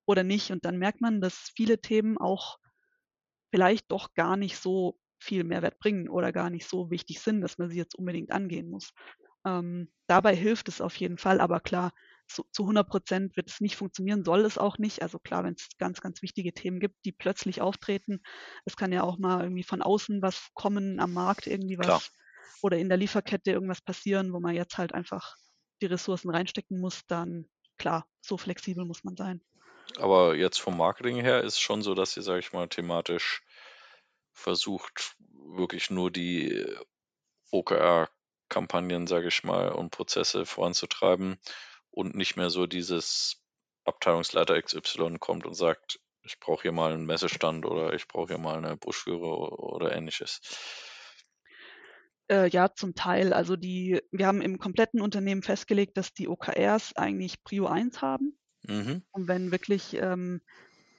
[0.05, 0.51] oder nicht?
[0.51, 2.57] Und dann merkt man, dass viele Themen auch
[3.51, 7.57] vielleicht doch gar nicht so viel Mehrwert bringen oder gar nicht so wichtig sind, dass
[7.57, 8.91] man sie jetzt unbedingt angehen muss.
[9.45, 11.91] Ähm, dabei hilft es auf jeden Fall, aber klar,
[12.27, 15.01] zu, zu 100 Prozent wird es nicht funktionieren, soll es auch nicht.
[15.01, 18.21] Also klar, wenn es ganz, ganz wichtige Themen gibt, die plötzlich auftreten,
[18.65, 22.01] es kann ja auch mal irgendwie von außen was kommen, am Markt irgendwie was Klar.
[22.61, 25.35] oder in der Lieferkette irgendwas passieren, wo man jetzt halt einfach
[25.81, 29.41] die Ressourcen reinstecken muss, dann klar, so flexibel muss man sein.
[29.97, 33.43] Aber jetzt vom Marketing her ist es schon so, dass ihr, sage ich mal, thematisch
[34.31, 36.65] versucht, wirklich nur die
[38.53, 41.37] OKR-Kampagnen, sage ich mal, und Prozesse voranzutreiben
[41.91, 43.41] und nicht mehr so dieses
[43.85, 48.37] Abteilungsleiter XY kommt und sagt, ich brauche hier mal einen Messestand oder ich brauche hier
[48.37, 50.39] mal eine Broschüre oder ähnliches.
[52.29, 53.33] Äh, ja, zum Teil.
[53.33, 58.37] Also die, wir haben im kompletten Unternehmen festgelegt, dass die OKRs eigentlich Prio 1 haben.
[58.65, 59.03] Mhm.
[59.11, 60.41] Und wenn wirklich ähm,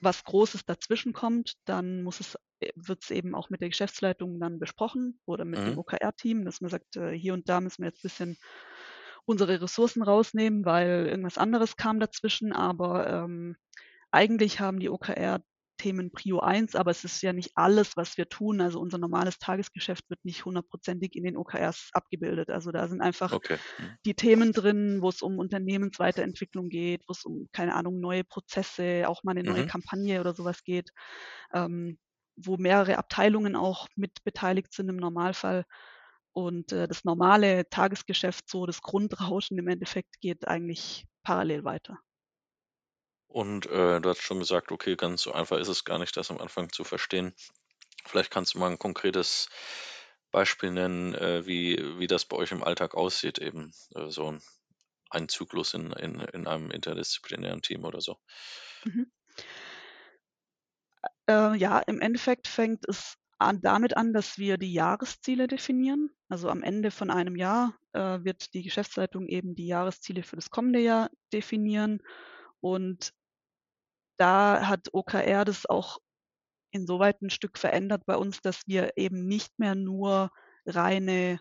[0.01, 2.37] was Großes dazwischen kommt, dann muss es,
[2.75, 5.79] wird es eben auch mit der Geschäftsleitung dann besprochen oder mit dem Mhm.
[5.79, 8.37] OKR-Team, dass man sagt, äh, hier und da müssen wir jetzt ein bisschen
[9.25, 12.53] unsere Ressourcen rausnehmen, weil irgendwas anderes kam dazwischen.
[12.53, 13.55] Aber ähm,
[14.11, 18.61] eigentlich haben die OKR-Themen Prio 1, aber es ist ja nicht alles, was wir tun.
[18.61, 22.49] Also unser normales Tagesgeschäft wird nicht hundertprozentig in den OKRs abgebildet.
[22.49, 23.59] Also da sind einfach Okay.
[23.77, 23.97] Mhm.
[24.05, 29.05] die Themen drin, wo es um Unternehmensweiterentwicklung geht, wo es um, keine Ahnung, neue Prozesse,
[29.07, 29.65] auch mal eine neue Mhm.
[29.65, 30.91] Kampagne oder sowas geht,
[31.53, 31.97] ähm,
[32.35, 35.65] wo mehrere Abteilungen auch mit beteiligt sind im Normalfall.
[36.33, 41.99] Und äh, das normale Tagesgeschäft, so das Grundrauschen im Endeffekt, geht eigentlich parallel weiter.
[43.27, 46.31] Und äh, du hast schon gesagt, okay, ganz so einfach ist es gar nicht, das
[46.31, 47.33] am Anfang zu verstehen.
[48.05, 49.49] Vielleicht kannst du mal ein konkretes
[50.31, 54.41] Beispiel nennen, äh, wie, wie das bei euch im Alltag aussieht, eben äh, so ein,
[55.09, 58.17] ein Zyklus in, in, in einem interdisziplinären Team oder so.
[58.83, 59.11] Mhm.
[61.29, 66.09] Äh, ja, im Endeffekt fängt es an, damit an, dass wir die Jahresziele definieren.
[66.29, 70.49] Also am Ende von einem Jahr äh, wird die Geschäftsleitung eben die Jahresziele für das
[70.49, 72.01] kommende Jahr definieren.
[72.61, 73.11] Und
[74.17, 75.99] da hat OKR das auch
[76.71, 80.31] insoweit ein Stück verändert bei uns, dass wir eben nicht mehr nur
[80.65, 81.39] reine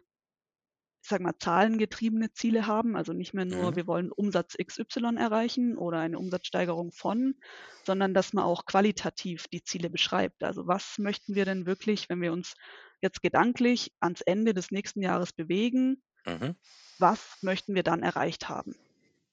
[1.04, 2.96] ich sage mal, zahlengetriebene Ziele haben.
[2.96, 3.76] Also nicht mehr nur, Mhm.
[3.76, 7.34] wir wollen Umsatz XY erreichen oder eine Umsatzsteigerung von,
[7.84, 10.42] sondern dass man auch qualitativ die Ziele beschreibt.
[10.42, 12.54] Also was möchten wir denn wirklich, wenn wir uns
[13.02, 16.54] jetzt gedanklich ans Ende des nächsten Jahres bewegen, Mhm.
[16.98, 18.74] was möchten wir dann erreicht haben?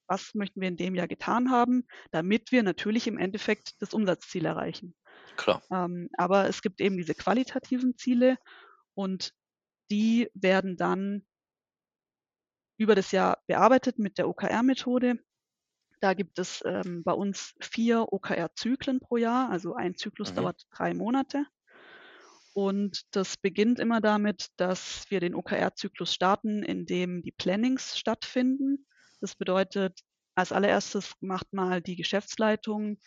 [0.08, 4.46] Was möchten wir in dem Jahr getan haben, damit wir natürlich im Endeffekt das Umsatzziel
[4.46, 4.96] erreichen?
[5.36, 5.62] Klar.
[5.72, 8.38] Ähm, aber es gibt eben diese qualitativen Ziele
[8.96, 9.34] und
[9.92, 11.26] die werden dann
[12.82, 15.20] über das Jahr bearbeitet mit der OKR-Methode.
[16.02, 20.34] Da gibt es ähm, bei uns vier OKR-Zyklen pro Jahr, also ein Zyklus Mhm.
[20.34, 21.46] dauert drei Monate.
[22.54, 28.86] Und das beginnt immer damit, dass wir den OKR-Zyklus starten, in dem die Plannings stattfinden.
[29.22, 30.02] Das bedeutet,
[30.36, 33.00] als allererstes macht mal die Geschäftsleitung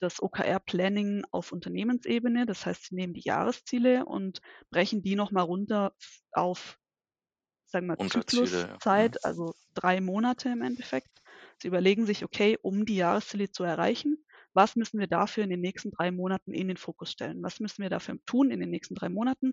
[0.00, 2.46] das OKR-Planning auf Unternehmensebene.
[2.46, 5.94] Das heißt, sie nehmen die Jahresziele und brechen die nochmal runter
[6.32, 6.78] auf,
[7.66, 8.08] sagen wir, ja.
[8.08, 9.24] Zykluszeit, Mhm.
[9.24, 11.22] also drei Monate im Endeffekt.
[11.58, 14.24] Sie überlegen sich, okay, um die Jahresziele zu erreichen,
[14.54, 17.42] was müssen wir dafür in den nächsten drei Monaten in den Fokus stellen?
[17.42, 19.52] Was müssen wir dafür tun in den nächsten drei Monaten?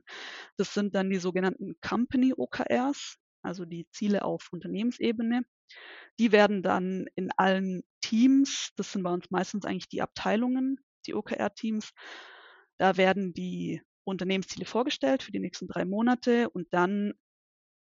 [0.57, 5.43] Das sind dann die sogenannten Company OKRs, also die Ziele auf Unternehmensebene.
[6.19, 11.13] Die werden dann in allen Teams, das sind bei uns meistens eigentlich die Abteilungen, die
[11.15, 11.91] OKR-Teams,
[12.77, 17.13] da werden die Unternehmensziele vorgestellt für die nächsten drei Monate und dann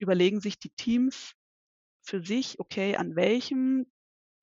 [0.01, 1.33] überlegen sich die Teams
[2.01, 3.85] für sich, okay, an welchem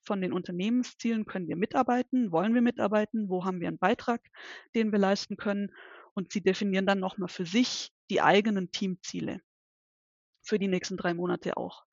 [0.04, 4.22] von den Unternehmenszielen können wir mitarbeiten, wollen wir mitarbeiten, wo haben wir einen Beitrag,
[4.74, 5.70] den wir leisten können
[6.14, 9.40] und sie definieren dann nochmal für sich die eigenen Teamziele
[10.42, 11.84] für die nächsten drei Monate auch.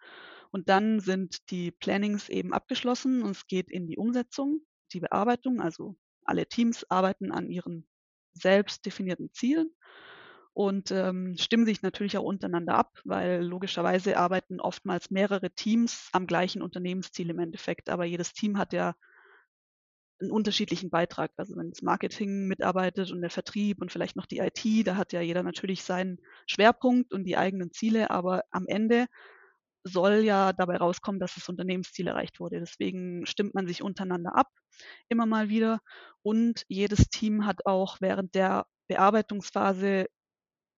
[0.51, 4.61] Und dann sind die Plannings eben abgeschlossen und es geht in die Umsetzung,
[4.93, 5.59] die Bearbeitung.
[5.59, 7.85] Also alle Teams arbeiten an ihren
[8.33, 9.75] selbst definierten Zielen.
[10.55, 16.27] Und ähm, stimmen sich natürlich auch untereinander ab, weil logischerweise arbeiten oftmals mehrere Teams am
[16.27, 17.89] gleichen Unternehmensziel im Endeffekt.
[17.89, 18.95] Aber jedes Team hat ja
[20.21, 21.31] einen unterschiedlichen Beitrag.
[21.35, 25.11] Also wenn das Marketing mitarbeitet und der Vertrieb und vielleicht noch die IT, da hat
[25.11, 29.07] ja jeder natürlich seinen Schwerpunkt und die eigenen Ziele, aber am Ende
[29.83, 32.61] soll ja dabei rauskommen, dass das Unternehmensziel erreicht wurde.
[32.61, 34.47] Deswegen stimmt man sich untereinander ab,
[35.09, 35.81] immer mal wieder.
[36.23, 40.05] Und jedes Team hat auch während der Bearbeitungsphase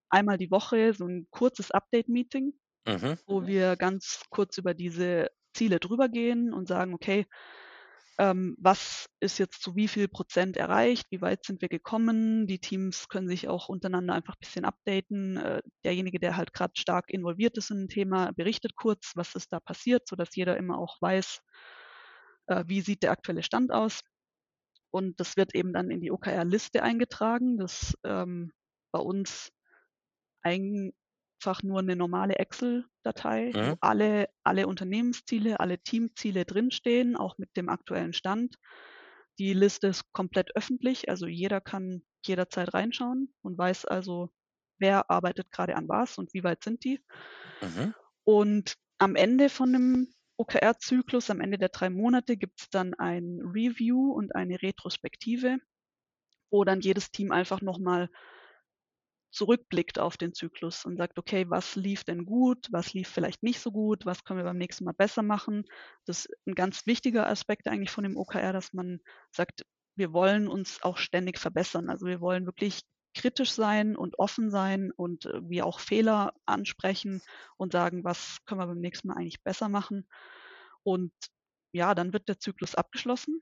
[0.09, 2.53] einmal die Woche so ein kurzes Update-Meeting,
[2.85, 3.17] Mhm.
[3.27, 7.25] wo wir ganz kurz über diese Ziele drüber gehen und sagen, okay,
[8.19, 12.47] ähm, was ist jetzt zu wie viel Prozent erreicht, wie weit sind wir gekommen.
[12.47, 15.37] Die Teams können sich auch untereinander einfach ein bisschen updaten.
[15.37, 19.53] Äh, derjenige, der halt gerade stark involviert ist in ein Thema, berichtet kurz, was ist
[19.53, 21.41] da passiert, sodass jeder immer auch weiß,
[22.47, 24.01] äh, wie sieht der aktuelle Stand aus.
[24.91, 27.57] Und das wird eben dann in die OKR-Liste eingetragen.
[27.57, 28.51] Das ähm,
[28.91, 29.51] bei uns
[30.47, 33.77] einfach nur eine normale Excel-Datei, wo Mhm.
[33.81, 38.57] alle, alle Unternehmensziele, alle Teamziele drinstehen, auch mit dem aktuellen Stand.
[39.39, 44.29] Die Liste ist komplett öffentlich, also jeder kann jederzeit reinschauen und weiß also,
[44.79, 46.99] wer arbeitet gerade an was und wie weit sind die.
[47.61, 47.91] Mhm.
[48.25, 53.39] Und am Ende von dem OKR-Zyklus, am Ende der drei Monate, gibt es dann ein
[53.41, 55.57] Review und eine Retrospektive,
[56.51, 58.09] wo dann jedes Team einfach nochmal
[59.31, 63.59] zurückblickt auf den Zyklus und sagt, okay, was lief denn gut, was lief vielleicht nicht
[63.59, 65.65] so gut, was können wir beim nächsten Mal besser machen.
[66.05, 68.99] Das ist ein ganz wichtiger Aspekt eigentlich von dem OKR, dass man
[69.31, 71.89] sagt, wir wollen uns auch ständig verbessern.
[71.89, 72.81] Also wir wollen wirklich
[73.13, 77.21] kritisch sein und offen sein und wie auch Fehler ansprechen
[77.57, 80.07] und sagen, was können wir beim nächsten Mal eigentlich besser machen.
[80.83, 81.11] Und
[81.73, 83.41] ja, dann wird der Zyklus abgeschlossen.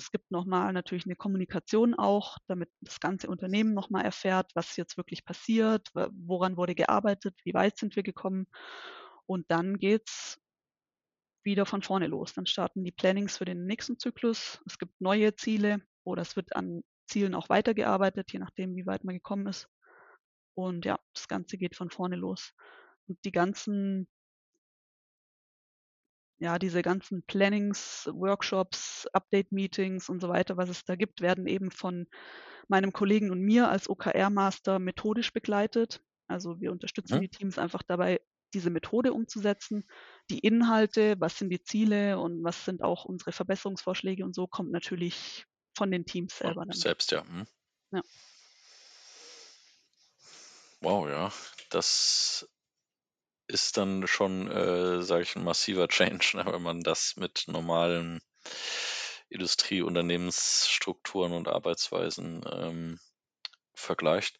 [0.00, 4.96] Es gibt nochmal natürlich eine Kommunikation auch, damit das ganze Unternehmen nochmal erfährt, was jetzt
[4.96, 8.46] wirklich passiert, woran wurde gearbeitet, wie weit sind wir gekommen.
[9.26, 10.40] Und dann geht's
[11.44, 12.32] wieder von vorne los.
[12.32, 14.62] Dann starten die Plannings für den nächsten Zyklus.
[14.64, 19.04] Es gibt neue Ziele oder es wird an Zielen auch weitergearbeitet, je nachdem, wie weit
[19.04, 19.68] man gekommen ist.
[20.54, 22.54] Und ja, das Ganze geht von vorne los.
[23.06, 24.08] Und die ganzen
[26.40, 31.70] ja, diese ganzen Plannings, Workshops, Update-Meetings und so weiter, was es da gibt, werden eben
[31.70, 32.08] von
[32.68, 36.02] meinem Kollegen und mir als OKR-Master methodisch begleitet.
[36.28, 37.20] Also wir unterstützen Mhm.
[37.20, 38.20] die Teams einfach dabei,
[38.54, 39.84] diese Methode umzusetzen.
[40.30, 44.72] Die Inhalte, was sind die Ziele und was sind auch unsere Verbesserungsvorschläge und so kommt
[44.72, 46.84] natürlich von den Teams Ja, selber dann.
[46.84, 47.24] selbst, ja.
[47.24, 47.46] Mhm.
[47.92, 48.02] Ja.
[50.82, 51.32] Wow, ja.
[51.70, 52.46] Das
[53.50, 58.20] ist dann schon, äh, sage ich, ein massiver Change, ne, wenn man das mit normalen
[59.28, 62.98] Industrieunternehmensstrukturen und Arbeitsweisen ähm,
[63.74, 64.38] vergleicht.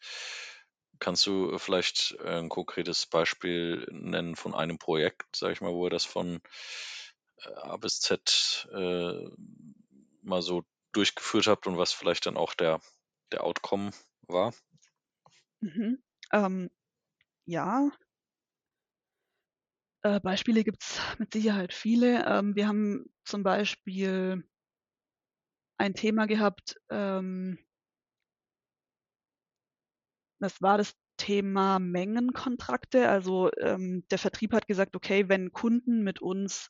[0.99, 5.87] Kannst du vielleicht äh, ein konkretes Beispiel nennen von einem Projekt, sage ich mal, wo
[5.87, 6.41] ihr das von
[7.37, 9.29] äh, A bis Z äh,
[10.21, 12.81] mal so durchgeführt habt und was vielleicht dann auch der,
[13.31, 13.91] der Outcome
[14.27, 14.53] war?
[15.61, 16.03] Mhm.
[16.33, 16.69] Ähm,
[17.45, 17.91] ja.
[20.03, 22.25] Äh, Beispiele gibt's mit Sicherheit viele.
[22.25, 24.43] Ähm, wir haben zum Beispiel
[25.79, 27.57] ein Thema gehabt, ähm
[30.39, 33.07] das war das Thema Mengenkontrakte.
[33.09, 36.69] Also, ähm, der Vertrieb hat gesagt: „Okay, wenn Kunden mit uns,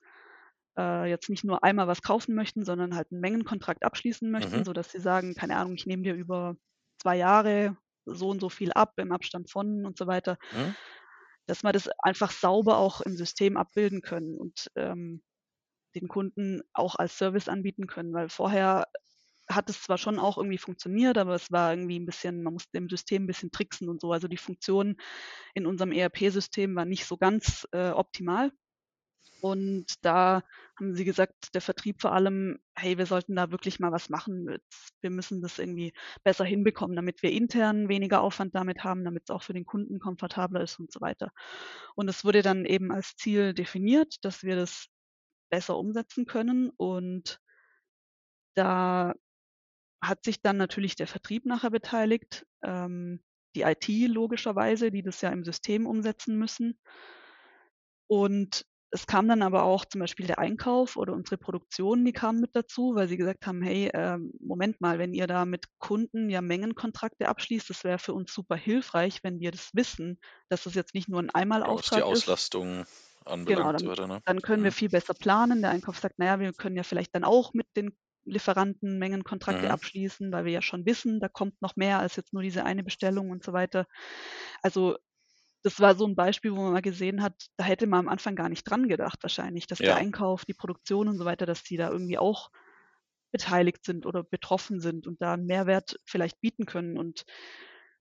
[0.77, 4.65] äh, jetzt nicht nur einmal was kaufen möchten, sondern halt 'n Mengenkontrakt abschließen möchten, Mhm.
[4.65, 6.55] sodass sie sagen, keine Ahnung, ich nehme dir über
[7.01, 10.73] 2 Jahre so und so viel ab im Abstand von und so weiter.“ Mhm.
[11.49, 15.21] Dass wir das einfach sauber auch im System abbilden können und, ähm,
[15.95, 18.87] den Kunden auch als Service anbieten können, weil vorher
[19.49, 22.77] hat es zwar schon auch irgendwie funktioniert, aber es war irgendwie 'n bisschen man musste
[22.77, 24.11] im System 'n bisschen tricksen und so.
[24.13, 24.97] Also, die Funktionen
[25.55, 28.51] in unserem ERP-System waren nicht so ganz, äh, optimal.
[29.41, 30.43] Und da
[30.79, 34.43] haben sie gesagt, der Vertrieb vor allem: „Hey, wir sollten da wirklich mal was machen
[34.43, 34.63] mit
[35.01, 39.41] wir müssen das irgendwie besser hinbekommen, damit wir intern weniger Aufwand damit haben, damit's auch
[39.43, 41.31] für den Kunden komfortabler ist und so weiter.“
[41.95, 44.87] Und es wurde dann eben als Ziel definiert, dass wir das
[45.51, 47.39] besser umsetzen können und
[48.55, 49.13] da
[50.03, 53.23] hat sich dann natürlich der Vertrieb nachher beteiligt, ähm,
[53.55, 56.79] die IT logischerweise, die das ja im System umsetzen müssen.
[58.07, 62.39] Und es kam dann aber auch zum Beispiel der Einkauf oder unsere Produktion, die kamen
[62.41, 66.29] mit dazu, weil sie gesagt haben: „Hey, ähm, Moment mal, wenn ihr da mit Kunden
[66.29, 70.75] ja Mengenkontrakte abschließt, das wäre für uns super hilfreich, wenn wir das wissen, dass das
[70.75, 71.29] jetzt nicht nur 'n
[71.65, 72.85] Ja, was die Einmalauftrag ist.“ Auslastung
[73.47, 74.21] Genau, anbelangt, dann oder, ne?
[74.25, 74.73] dann können wir Mhm.
[74.73, 75.61] viel besser planen.
[75.61, 79.71] Der Einkauf sagt: „Na ja, wir können ja vielleicht dann auch mit den Lieferanten, Mengenkontrakte
[79.71, 79.71] Mhm.
[79.71, 82.83] abschließen, weil wir ja schon wissen, da kommt noch mehr als jetzt nur diese eine
[82.83, 83.87] Bestellung und so weiter.
[84.61, 84.97] Also
[85.63, 88.35] das war so ein Beispiel, wo man mal gesehen hat, da hätte man am Anfang
[88.35, 89.97] gar nicht dran gedacht wahrscheinlich, dass der Ja.
[89.97, 92.49] Einkauf, die Produktion und so weiter, dass die da irgendwie auch
[93.33, 96.97] beteiligt sind oder betroffen sind und da 'n Mehrwert vielleicht bieten können.
[96.97, 97.25] Und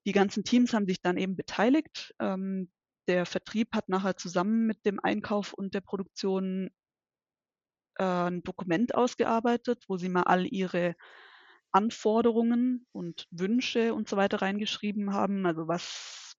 [0.07, 2.15] die ganzen Teams haben sich dann eben beteiligt.
[2.21, 2.73] Ähm,
[3.09, 6.71] der Vertrieb hat nachher zusammen mit dem Einkauf und der Produktion
[7.99, 10.95] äh, 'n Dokument ausgearbeitet, wo sie mal all ihre
[11.73, 15.47] Anforderungen und Wünsche und so weiter reingeschrieben haben.
[15.47, 16.30] Also, was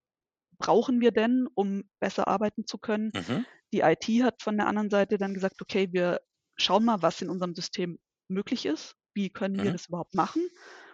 [0.62, 3.14] brauchen wir denn, um besser arbeiten zu können?
[3.14, 3.44] Mhm.
[3.74, 6.22] Die IT hat von der anderen Seite dann gesagt: „Okay, wir
[6.58, 8.96] schauen mal, was in unserem System möglich ist.
[9.16, 9.74] Wie können wir Mhm.
[9.74, 10.50] das überhaupt machen?“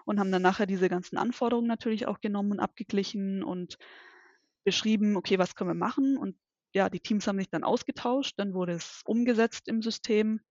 [0.06, 3.77] Und haben dann nachher diese ganzen Anforderungen natürlich auch genommen und abgeglichen und
[4.65, 6.38] beschrieben: „Okay, was können wir machen?“ Und
[6.75, 10.41] ja, die Teams haben sich dann ausgetauscht, dann wurde es umgesetzt im System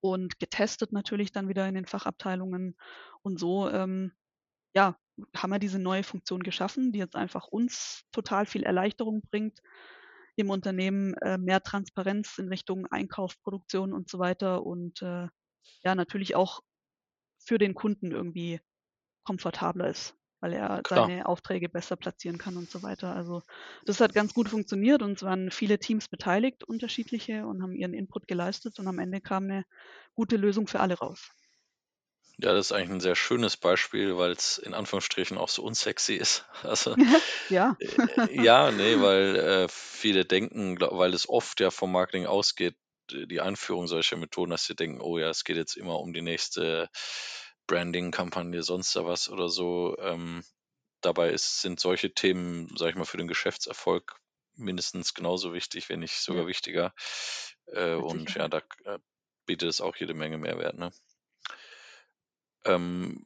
[0.00, 2.76] und getestet natürlich dann wieder in den Fachabteilungen.
[3.22, 4.12] Und so, ähm,
[4.76, 4.98] ja,
[5.36, 9.60] haben wir diese neue Funktion geschaffen, die jetzt einfach uns total viel Erleichterung bringt
[10.36, 15.28] im Unternehmen, äh, mehr Transparenz in Richtung Einkauf, Produktion und so weiter und, äh,
[15.84, 16.60] ja, natürlich auch
[17.38, 18.60] für den Kunden irgendwie
[19.24, 21.08] komfortabler ist, weil er Klar.
[21.08, 23.14] seine Aufträge besser platzieren kann und so weiter.
[23.16, 23.42] Also,
[23.86, 27.94] das hat ganz gut funktioniert und es waren viele Teams beteiligt, unterschiedliche und haben ihren
[27.94, 29.64] Input geleistet und am Ende kam 'ne
[30.14, 31.30] gute Lösung für alle raus.
[32.40, 36.46] Ja, das ist eigentlich 'n sehr schönes Beispiel, weil's in Anführungsstrichen auch so unsexy ist.
[36.62, 36.96] Also,
[37.48, 37.76] Ja.
[37.80, 42.76] äh, ja, ne, weil, äh, viele denken, gla weil es oft ja vom Marketing ausgeht,
[43.10, 46.22] die Einführung solcher Methoden, dass sie denken: „Oh ja, es geht jetzt immer um die
[46.22, 46.90] nächste
[47.68, 50.44] Branding-Kampagne, sonst da was oder so.“ Ähm,
[51.02, 54.16] dabei ist sind solche Themen, sage ich mal, für den Geschäftserfolg
[54.56, 56.48] mindestens genauso wichtig, wenn nicht sogar Ja.
[56.48, 56.94] wichtiger.
[57.66, 58.98] Äh, und ja, da äh,
[59.46, 60.92] bietet es auch jede Menge Mehrwert, ne?
[62.68, 63.24] Ähm,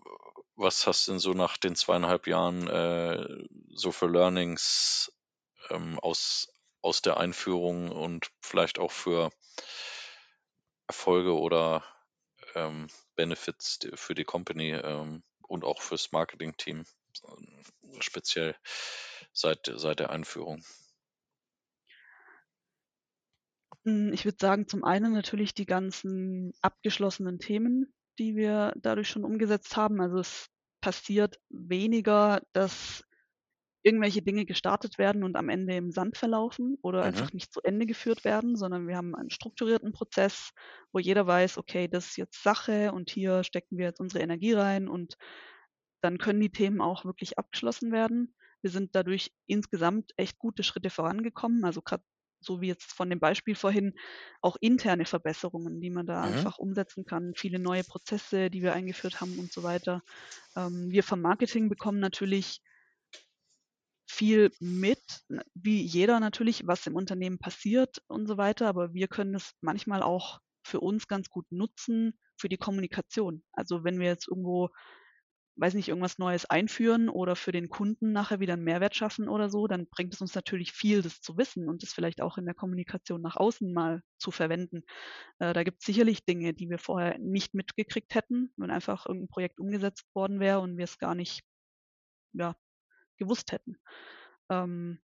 [0.57, 5.13] was hast denn so nach den 2,5 Jahren, äh, so für Learnings,
[5.71, 6.49] ähm, aus
[6.85, 9.31] aus der Einführung und vielleicht auch für
[10.89, 11.85] Erfolge oder,
[12.55, 16.85] ähm, Benefits für die Company, ähm, und auch fürs Marketingteam,
[17.29, 17.63] ähm,
[18.01, 18.57] speziell
[19.33, 20.65] seit seit der Einführung?
[23.85, 29.25] Hm, ich würde sagen, zum einen natürlich die ganzen abgeschlossenen Themen, die wir dadurch schon
[29.25, 30.01] umgesetzt haben.
[30.03, 30.49] Also, es
[30.83, 33.05] passiert weniger, dass
[33.85, 37.03] irgendwelche Dinge gestartet werden und am Ende im Sand verlaufen oder Mhm.
[37.05, 40.53] einfach nicht zu Ende geführt werden, sondern wir haben einen strukturierten Prozess,
[40.93, 44.53] wo jeder weiß: „Okay, das ist jetzt Sache und hier stecken wir jetzt unsere Energie
[44.55, 45.17] rein“ und
[46.03, 48.35] dann können die Themen auch wirklich abgeschlossen werden.
[48.63, 51.65] Wir sind dadurch insgesamt echt gute Schritte vorangekommen.
[51.65, 52.03] Also, grad
[52.45, 53.95] so wie jetzt von dem Beispiel vorhin,
[54.41, 56.47] auch interne Verbesserungen, die man da Mhm.
[56.47, 60.03] einfach umsetzen kann, viele neue Prozesse, die wir eingeführt haben und so weiter.
[60.57, 62.61] Ähm, wir vom Marketing bekommen natürlich
[64.09, 65.23] viel mit,
[65.55, 70.03] wie jeder natürlich, was im Unternehmen passiert und so weiter, aber wir können es manchmal
[70.03, 73.45] auch für uns ganz gut nutzen für die Kommunikation.
[73.53, 74.69] Also, wenn wir jetzt irgendwo,
[75.57, 79.51] weiß nicht, irgendwas Neues einführen oder für den Kunden nachher wieder 'n Mehrwert schaffen oder
[79.51, 82.47] so, dann bringt es uns natürlich viel, das zu wissen und das vielleicht auch in
[82.47, 84.83] der Kommunikation nach außen mal zu verwenden.
[85.41, 89.29] Äh, da gibt's sicherlich Dinge, die wir vorher nicht mitgekriegt hätten, wenn einfach irgend 'n
[89.31, 91.43] Projekt umgesetzt worden wäre und wir es gar nicht,
[92.35, 92.57] ja,
[93.19, 93.77] gewusst hätten.
[94.51, 95.01] Ähm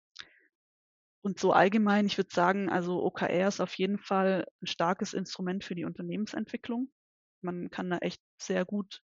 [1.25, 5.63] und so allgemein, ich würde sagen, also, OKR ist auf jeden Fall 'n starkes Instrument
[5.63, 6.91] für die Unternehmensentwicklung.
[7.41, 9.01] Man kann da echt sehr gut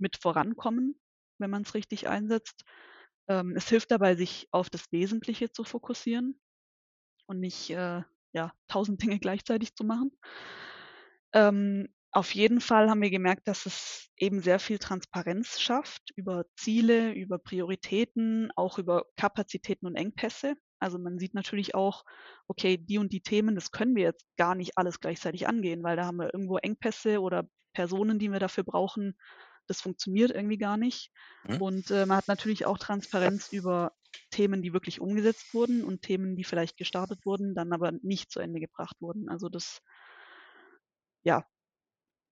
[0.00, 0.96] mit vorankommen,
[1.38, 2.64] wenn man's richtig einsetzt.
[3.28, 6.40] Ähm, es hilft dabei, sich auf das Wesentliche zu fokussieren
[7.26, 10.12] und nicht, äh, ja, 1.000 Dinge gleichzeitig zu machen.
[11.32, 16.44] Ähm, auf jeden Fall haben wir gemerkt, dass es eben sehr viel Transparenz schafft über
[16.56, 20.54] Ziele, über Prioritäten, auch über Kapazitäten und Engpässe.
[20.80, 22.04] Also, man sieht natürlich auch,
[22.48, 25.96] okay, die und die Themen, das können wir jetzt gar nicht alles gleichzeitig angehen, weil
[25.96, 29.14] da haben wir irgendwo Engpässe oder Personen, die wir dafür brauchen.
[29.70, 31.12] Das funktioniert irgendwie gar nicht.
[31.48, 31.58] Mhm.
[31.58, 33.92] Und, äh, man hat natürlich auch Transparenz über
[34.30, 38.40] Themen, die wirklich umgesetzt wurden und Themen, die vielleicht gestartet wurden, dann aber nicht zu
[38.40, 39.28] Ende gebracht wurden.
[39.30, 39.82] Also, das
[41.22, 41.44] ja,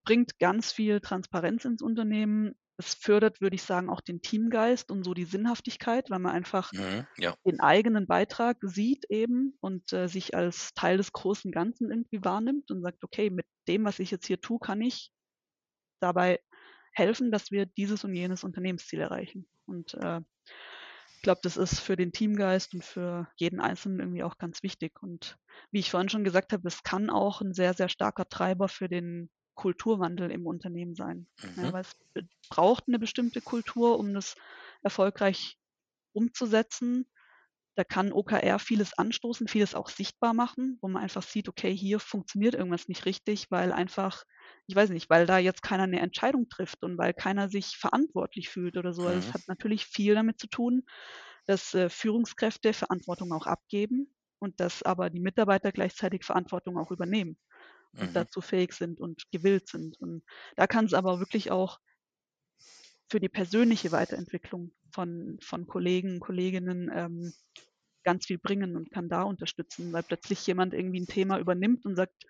[0.05, 2.55] bringt ganz viel Transparenz ins Unternehmen.
[2.79, 6.73] Es fördert, würde ich sagen, auch den Teamgeist und so die Sinnhaftigkeit, weil man einfach
[6.73, 7.37] Mhm, ja.
[7.47, 12.71] den eigenen Beitrag sieht eben und, äh, sich als Teil des großen Ganzen irgendwie wahrnimmt
[12.71, 15.13] und sagt: „Okay, mit dem, was ich jetzt hier tue, kann ich
[16.01, 16.41] dabei
[16.99, 20.21] helfen, dass wir dieses und jenes Unternehmensziel erreichen.“ Und, äh,
[21.17, 25.03] ich glaube, das ist für den Teamgeist und für jeden Einzelnen irgendwie auch ganz wichtig.
[25.03, 25.37] Und
[25.73, 28.89] wie ich vorhin schon gesagt habe, es kann auch 'n sehr, sehr starker Treiber für
[28.89, 31.27] den Kulturwandel im Unternehmen sein.
[31.57, 31.73] Ja, Mhm.
[31.73, 31.97] weil es
[32.49, 34.37] braucht eine bestimmte Kultur, um das
[34.83, 35.59] erfolgreich
[36.13, 37.07] umzusetzen.
[37.79, 42.01] Da kann OKR vieles anstoßen, vieles auch sichtbar machen, wo man einfach sieht, okay, hier
[42.01, 44.25] funktioniert irgendwas nicht richtig, weil einfach,
[44.67, 48.49] ich weiß nicht, weil da jetzt keiner eine Entscheidung trifft und weil keiner sich verantwortlich
[48.49, 49.07] fühlt oder so.
[49.07, 49.35] Also es Mhm.
[49.35, 50.83] hat natürlich viel damit zu tun,
[51.47, 57.39] dass äh, Führungskräfte Verantwortung auch abgeben und dass aber die Mitarbeiter gleichzeitig Verantwortung auch übernehmen
[58.01, 58.17] und Mhm.
[58.17, 59.99] dazu fähig sind und gewillt sind.
[60.01, 60.25] Und
[60.57, 61.79] da kann es aber wirklich auch
[63.11, 67.35] für die persönliche Weiterentwicklung von, von Kollegen, Kolleginnen ähm,
[68.09, 71.95] ganz viel bringen und kann da unterstützen, weil plötzlich jemand irgendwie ein Thema übernimmt und
[71.95, 72.25] sagt,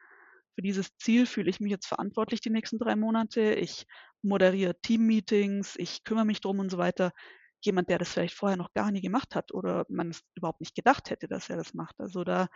[0.57, 3.55] für dieses Ziel fühle ich mich jetzt verantwortlich die nächsten drei Monate.
[3.55, 3.87] Ich
[4.23, 7.13] moderiere Teammeetings, ich kümmere mich drum und so weiter.
[7.61, 10.75] Jemand, der das vielleicht vorher noch gar nie gemacht hat oder man es überhaupt nicht
[10.75, 11.95] gedacht hätte, dass er das macht.
[12.01, 12.49] Also da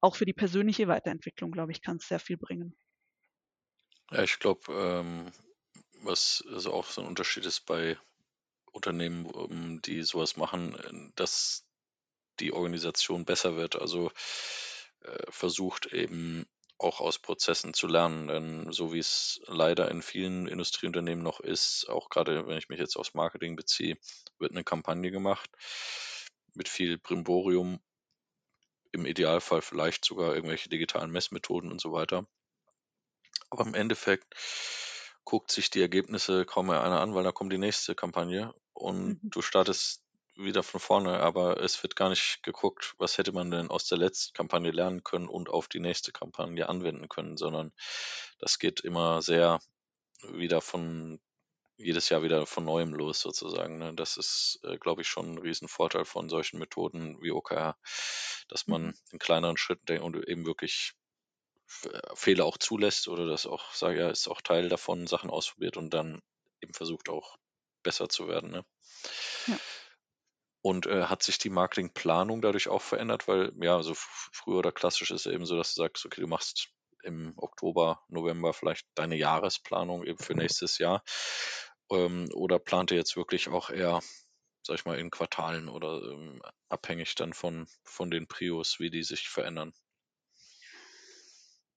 [0.00, 2.76] auch für die persönliche Weiterentwicklung, glaube ich, kann es sehr viel bringen.
[4.12, 5.32] Ja, ich glaube, ähm,
[6.02, 7.98] was also auch so ein Unterschied ist bei
[8.70, 11.66] Unternehmen, ähm, die sowas machen, äh, dass
[12.42, 13.80] die Organisation besser wird.
[13.80, 14.10] Also
[15.00, 16.46] äh, versucht eben
[16.78, 18.28] auch aus Prozessen zu lernen.
[18.28, 22.80] Denn so wie es leider in vielen Industrieunternehmen noch ist, auch gerade wenn ich mich
[22.80, 23.96] jetzt aufs Marketing beziehe,
[24.38, 25.50] wird eine Kampagne gemacht
[26.54, 27.80] mit viel Brimborium,
[28.92, 32.26] im Idealfall vielleicht sogar irgendwelche digitalen Messmethoden und so weiter.
[33.50, 34.34] Aber im Endeffekt
[35.24, 39.18] guckt sich die Ergebnisse kaum mehr einer an, weil da kommt die nächste Kampagne und
[39.22, 39.30] Mhm.
[39.30, 40.02] du startest
[40.36, 43.98] wieder von vorne, aber es wird gar nicht geguckt, was hätte man denn aus der
[43.98, 47.72] letzten Kampagne lernen können und auf die nächste Kampagne anwenden können, sondern
[48.38, 49.60] das geht immer sehr
[50.22, 51.20] wieder von
[51.76, 53.78] jedes Jahr wieder von neuem los sozusagen.
[53.78, 53.94] Ne?
[53.94, 57.78] Das ist, äh, glaube ich, schon ein Riesenvorteil von solchen Methoden wie OKR,
[58.48, 58.94] dass man Mhm.
[59.12, 60.92] in kleineren Schritten denkt und eben wirklich
[61.68, 65.76] F- Fehler auch zulässt oder das auch, sage ja, ist auch Teil davon, Sachen ausprobiert
[65.76, 66.20] und dann
[66.62, 67.36] eben versucht auch
[67.82, 68.50] besser zu werden.
[68.52, 68.64] Ne?
[69.46, 69.58] Ja.
[70.62, 73.26] Und äh, hat sich die Marketingplanung dadurch auch verändert?
[73.28, 76.28] Weil, ja, so früher oder klassisch ist ja eben so, dass du sagst, okay, du
[76.28, 76.68] machst
[77.02, 81.02] im Oktober, November vielleicht deine Jahresplanung eben für nächstes Jahr.
[81.90, 84.00] Ähm, oder plant ihr jetzt wirklich auch eher,
[84.64, 89.02] sag ich mal, in Quartalen oder ähm, abhängig dann von, von den Prios, wie die
[89.02, 89.72] sich verändern?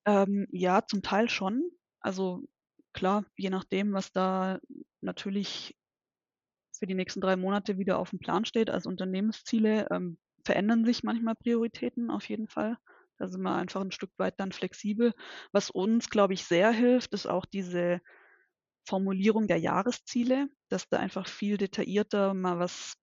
[0.06, 1.72] Ähm, ja, zum Teil schon.
[2.00, 2.44] Also
[2.94, 4.60] klar, je nachdem, was da
[5.02, 5.76] natürlich
[6.80, 11.04] für die nächsten drei Monate wieder auf dem Plan steht als Unternehmensziele, ähm, verändern sich
[11.04, 12.78] manchmal Prioritäten auf jeden Fall.
[13.18, 15.14] Da sind wir einfach ein Stück weit dann flexibel.
[15.52, 18.02] Was uns, glaube ich, sehr hilft, ist auch diese
[18.88, 22.96] Formulierung der Jahresziele, dass da einfach viel detaillierter mal was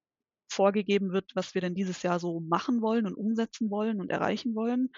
[0.51, 4.55] vorgegeben wird, was wir denn dieses Jahr so machen wollen und umsetzen wollen und erreichen
[4.55, 4.91] wollen.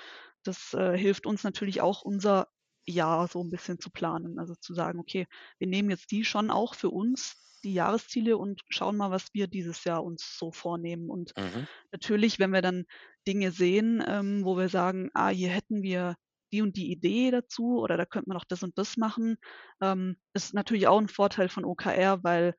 [0.43, 2.49] Das äh, hilft uns natürlich auch, unser
[2.87, 4.39] Jahr so ein bisschen zu planen.
[4.39, 5.27] Also zu sagen, okay,
[5.59, 9.47] wir nehmen jetzt die schon auch für uns, die Jahresziele und schauen mal, was wir
[9.47, 11.09] dieses Jahr uns so vornehmen.
[11.11, 11.67] Und Mhm.
[11.93, 12.85] natürlich, wenn wir dann
[13.27, 16.17] Dinge sehen, ähm, wo wir sagen, ah, hier hätten wir
[16.53, 19.37] die und die Idee dazu oder da könnte man auch das und das machen,
[19.81, 22.55] ähm, ist natürlich auch ein Vorteil von OKR, weil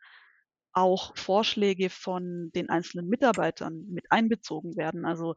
[0.73, 5.05] auch Vorschläge von den einzelnen Mitarbeitern mit einbezogen werden.
[5.05, 5.35] Also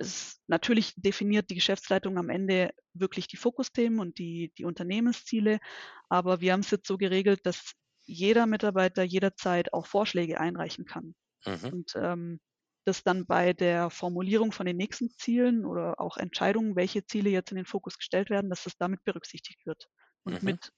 [0.00, 5.60] es natürlich definiert die Geschäftsleitung am Ende wirklich die Fokusthemen und die, die Unternehmensziele,
[6.08, 7.72] aber wir haben es jetzt so geregelt, dass
[8.06, 11.14] jeder Mitarbeiter jederzeit auch Vorschläge einreichen kann.
[11.46, 11.70] Mhm.
[11.70, 12.40] Und ähm,
[12.84, 17.50] das dann bei der Formulierung von den nächsten Zielen oder auch Entscheidungen, welche Ziele jetzt
[17.52, 19.88] in den Fokus gestellt werden, dass das damit berücksichtigt wird
[20.24, 20.42] und Mhm.
[20.42, 20.72] mit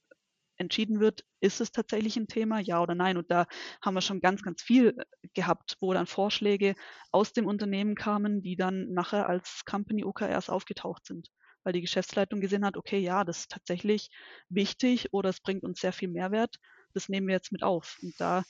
[0.57, 3.16] entschieden wird, ist es tatsächlich ein Thema, ja oder nein.
[3.16, 3.46] Und da
[3.80, 6.74] haben wir schon ganz, ganz viel äh, gehabt, wo dann Vorschläge
[7.11, 11.30] aus dem Unternehmen kamen, die dann nachher als Company OKRs aufgetaucht sind,
[11.64, 14.11] weil die Geschäftsleitung gesehen hat, okay, ja, das ist tatsächlich
[14.48, 16.57] wichtig oder es bringt uns sehr viel Mehrwert,
[16.94, 17.98] das nehmen wir jetzt mit auf.
[18.03, 18.44] Und da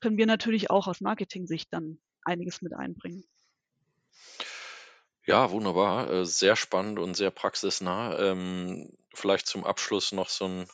[0.00, 3.24] können wir natürlich auch aus Marketing-Sicht dann einiges mit einbringen.
[5.26, 6.10] Ja, wunderbar.
[6.10, 8.18] Äh, sehr spannend und sehr praxisnah.
[8.18, 10.68] Ähm, vielleicht zum Abschluss noch so ein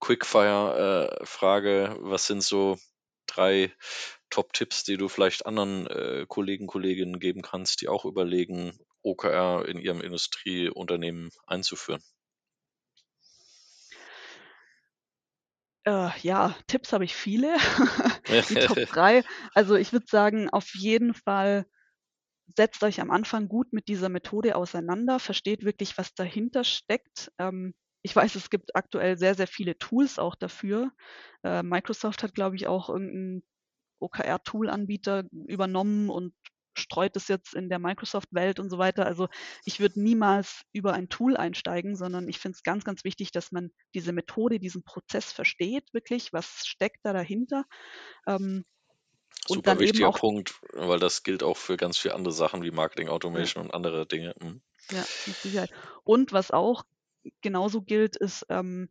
[0.00, 1.96] Quickfire-Frage.
[2.00, 2.76] Was sind so
[3.26, 3.72] drei
[4.30, 9.78] Top-Tipps, die du vielleicht anderen äh, Kollegen, Kolleginnen geben kannst, die auch überlegen, OKR in
[9.78, 12.02] ihrem Industrieunternehmen einzuführen?
[15.84, 17.56] Äh, ja, Tipps habe ich viele.
[18.50, 19.24] Die Top 3.
[19.54, 21.66] Also ich würde sagen, auf jeden Fall
[22.56, 27.30] setzt euch am Anfang gut mit dieser Methode auseinander, versteht wirklich, was dahinter steckt.
[27.38, 30.92] Ähm, ich weiß, es gibt aktuell sehr, sehr viele Tools auch dafür.
[31.42, 33.42] Äh, Microsoft hat, glaube ich, auch irgendeinen
[34.00, 36.34] OKR-Tool-Anbieter übernommen und
[36.78, 39.04] streut es jetzt in der Microsoft-Welt und so weiter.
[39.04, 39.28] Also
[39.64, 43.50] ich würde niemals über ein Tool einsteigen, sondern ich finde es ganz, ganz wichtig, dass
[43.50, 47.64] man diese Methode, diesen Prozess versteht, wirklich, was steckt da dahinter.
[48.26, 48.64] Ähm,
[49.46, 53.62] Super wichtiger Punkt, weil das gilt auch für ganz viele andere Sachen wie Marketing Automation
[53.62, 53.68] ja.
[53.68, 54.34] und andere Dinge.
[54.40, 54.62] Mhm.
[54.90, 55.70] Ja, mit Sicherheit.
[56.04, 56.84] Und was auch
[57.40, 58.88] genauso gilt, ist, ähm,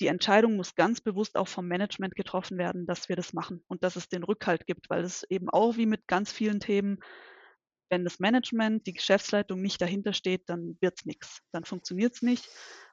[0.00, 3.84] die Entscheidung muss ganz bewusst auch vom Management getroffen werden, dass wir das machen und
[3.84, 6.98] dass es den Rückhalt gibt, weil es eben auch wie mit ganz vielen Themen,
[7.90, 12.22] wenn das Management, die Geschäftsleitung nicht dahinter steht, dann wird es nichts, dann funktioniert es
[12.22, 12.48] nicht.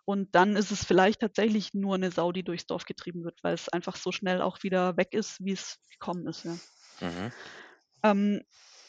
[0.05, 3.53] Und dann ist es vielleicht tatsächlich nur eine Sau, die durchs Dorf getrieben wird, weil
[3.53, 6.45] es einfach so schnell auch wieder weg ist, wie es gekommen ist.
[6.45, 6.57] Ja.
[7.01, 7.31] Mhm.
[8.03, 8.41] Ähm,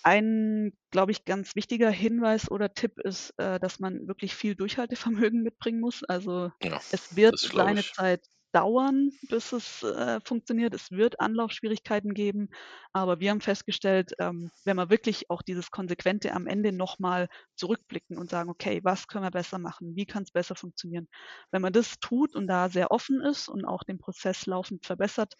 [0.02, 5.42] ein, glaube ich, ganz wichtiger Hinweis oder Tipp ist, äh, dass man wirklich viel Durchhaltevermögen
[5.42, 6.04] mitbringen muss.
[6.04, 8.22] Also ja, es wird seine Zeit
[8.52, 10.74] dauern, bis es äh, funktioniert.
[10.74, 12.50] Es wird Anlaufschwierigkeiten geben,
[12.92, 18.18] aber wir haben festgestellt, ähm, wenn wir wirklich auch dieses Konsequente am Ende nochmal zurückblicken
[18.18, 19.96] und sagen, okay, was können wir besser machen?
[19.96, 21.08] Wie kann es besser funktionieren?
[21.50, 25.34] Wenn man das tut und da sehr offen ist und auch den Prozess laufend verbessert,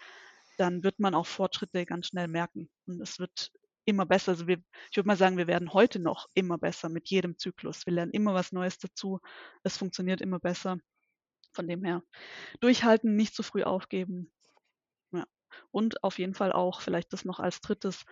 [0.57, 2.71] dann wird man auch Fortschritte ganz schnell merken.
[2.87, 3.51] Und es wird
[3.85, 4.33] immer besser.
[4.33, 4.59] Also wir,
[4.91, 7.87] ich würde mal sagen, wir werden heute noch immer besser mit jedem Zyklus.
[7.87, 9.21] Wir lernen immer was Neues dazu.
[9.63, 10.79] Es funktioniert immer besser.
[11.53, 12.03] Von dem her
[12.61, 14.33] durchhalten, nicht zu früh aufgeben.
[15.13, 15.27] Ja.
[15.71, 18.05] Und auf jeden Fall auch, vielleicht das noch als drittes,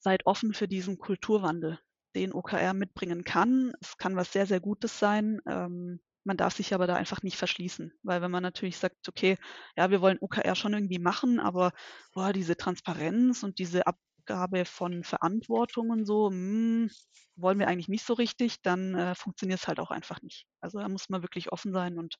[0.00, 1.78] seid offen für diesen Kulturwandel,
[2.16, 3.72] den OKR mitbringen kann.
[3.80, 5.40] Es kann was sehr, sehr Gutes sein.
[5.46, 9.36] Ähm, man darf sich aber da einfach nicht verschließen, weil wenn man natürlich sagt, okay,
[9.76, 11.72] ja, wir wollen OKR schon irgendwie machen, aber
[12.12, 16.90] boah, diese Transparenz und diese Ab Abgabe von Verantwortung und so, hm,
[17.36, 20.46] wollen wir eigentlich nicht so richtig, dann äh, funktioniert es halt auch einfach nicht.
[20.60, 22.16] Also da muss man wirklich offen sein und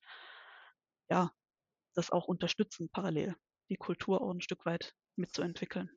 [1.11, 1.31] ja,
[1.95, 3.37] das auch unterstützen, parallel
[3.69, 5.91] die Kultur auch ein Stück weit mitzuentwickeln.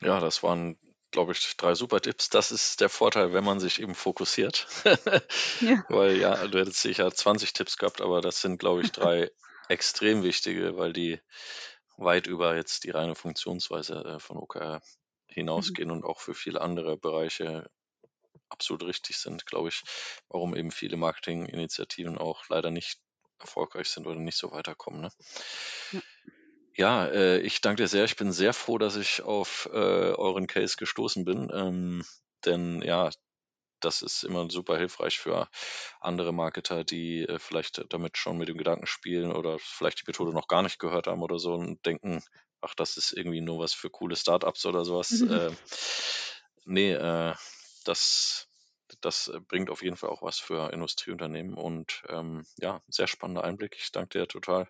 [0.00, 0.78] Ja, das waren,
[1.10, 2.30] glaube ich, drei super Tipps.
[2.30, 4.66] Das ist der Vorteil, wenn man sich eben fokussiert.
[5.60, 5.84] ja.
[5.88, 9.30] Weil ja, du hättest sicher 20 Tipps gehabt, aber das sind, glaube ich, drei
[9.68, 11.20] extrem wichtige, weil die
[11.98, 14.80] weit über jetzt die reine Funktionsweise äh, von OKR mhm.
[15.26, 15.96] hinausgehen mhm.
[15.96, 17.68] und auch für viele andere Bereiche
[18.48, 19.82] absolut richtig sind, glaube ich,
[20.28, 22.98] warum eben viele Marketinginitiativen auch leider nicht
[23.38, 25.02] erfolgreich sind oder nicht so weiterkommen.
[25.02, 25.10] Ne?
[25.92, 26.00] Ja.
[26.78, 28.04] Ja, äh, ich danke dir sehr.
[28.04, 31.50] Ich bin sehr froh, dass ich auf äh, euren Case gestoßen bin.
[31.52, 32.04] Ähm,
[32.44, 33.10] denn ja,
[33.80, 35.48] das ist immer super hilfreich für
[36.00, 40.32] andere Marketer, die äh, vielleicht damit schon mit dem Gedanken spielen oder vielleicht die Methode
[40.32, 42.22] noch gar nicht gehört haben oder so und denken,
[42.60, 45.10] ach, das ist irgendwie nur was für coole Startups oder sowas.
[45.10, 45.28] Mhm.
[45.38, 45.50] Äh,
[46.64, 47.34] nee, äh,
[47.84, 48.48] das,
[49.00, 53.76] das bringt auf jeden Fall auch was für Industrieunternehmen und ähm, ja, sehr spannender Einblick.
[53.78, 54.68] Ich danke dir total,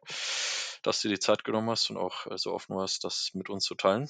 [0.83, 3.65] dass du dir die Zeit genommen hast und auch so offen warst, das mit uns
[3.65, 4.09] zu teilen.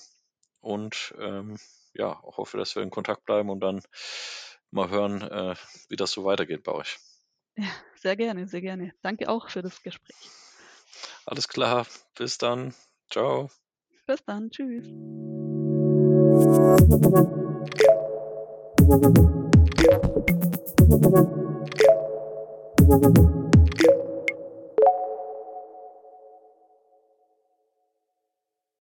[0.61, 1.57] Und ähm,
[1.94, 3.80] ja, hoffe, dass wir in Kontakt bleiben und dann
[4.71, 5.55] mal hören, äh,
[5.89, 6.99] wie das so weitergeht bei euch.
[7.57, 8.93] Ja, sehr gerne, sehr gerne.
[9.03, 10.16] Danke auch für das Gespräch.
[11.27, 12.75] Alles klar, bis dann.
[13.11, 13.51] Ciao.
[14.07, 14.87] Bis dann, tschüss.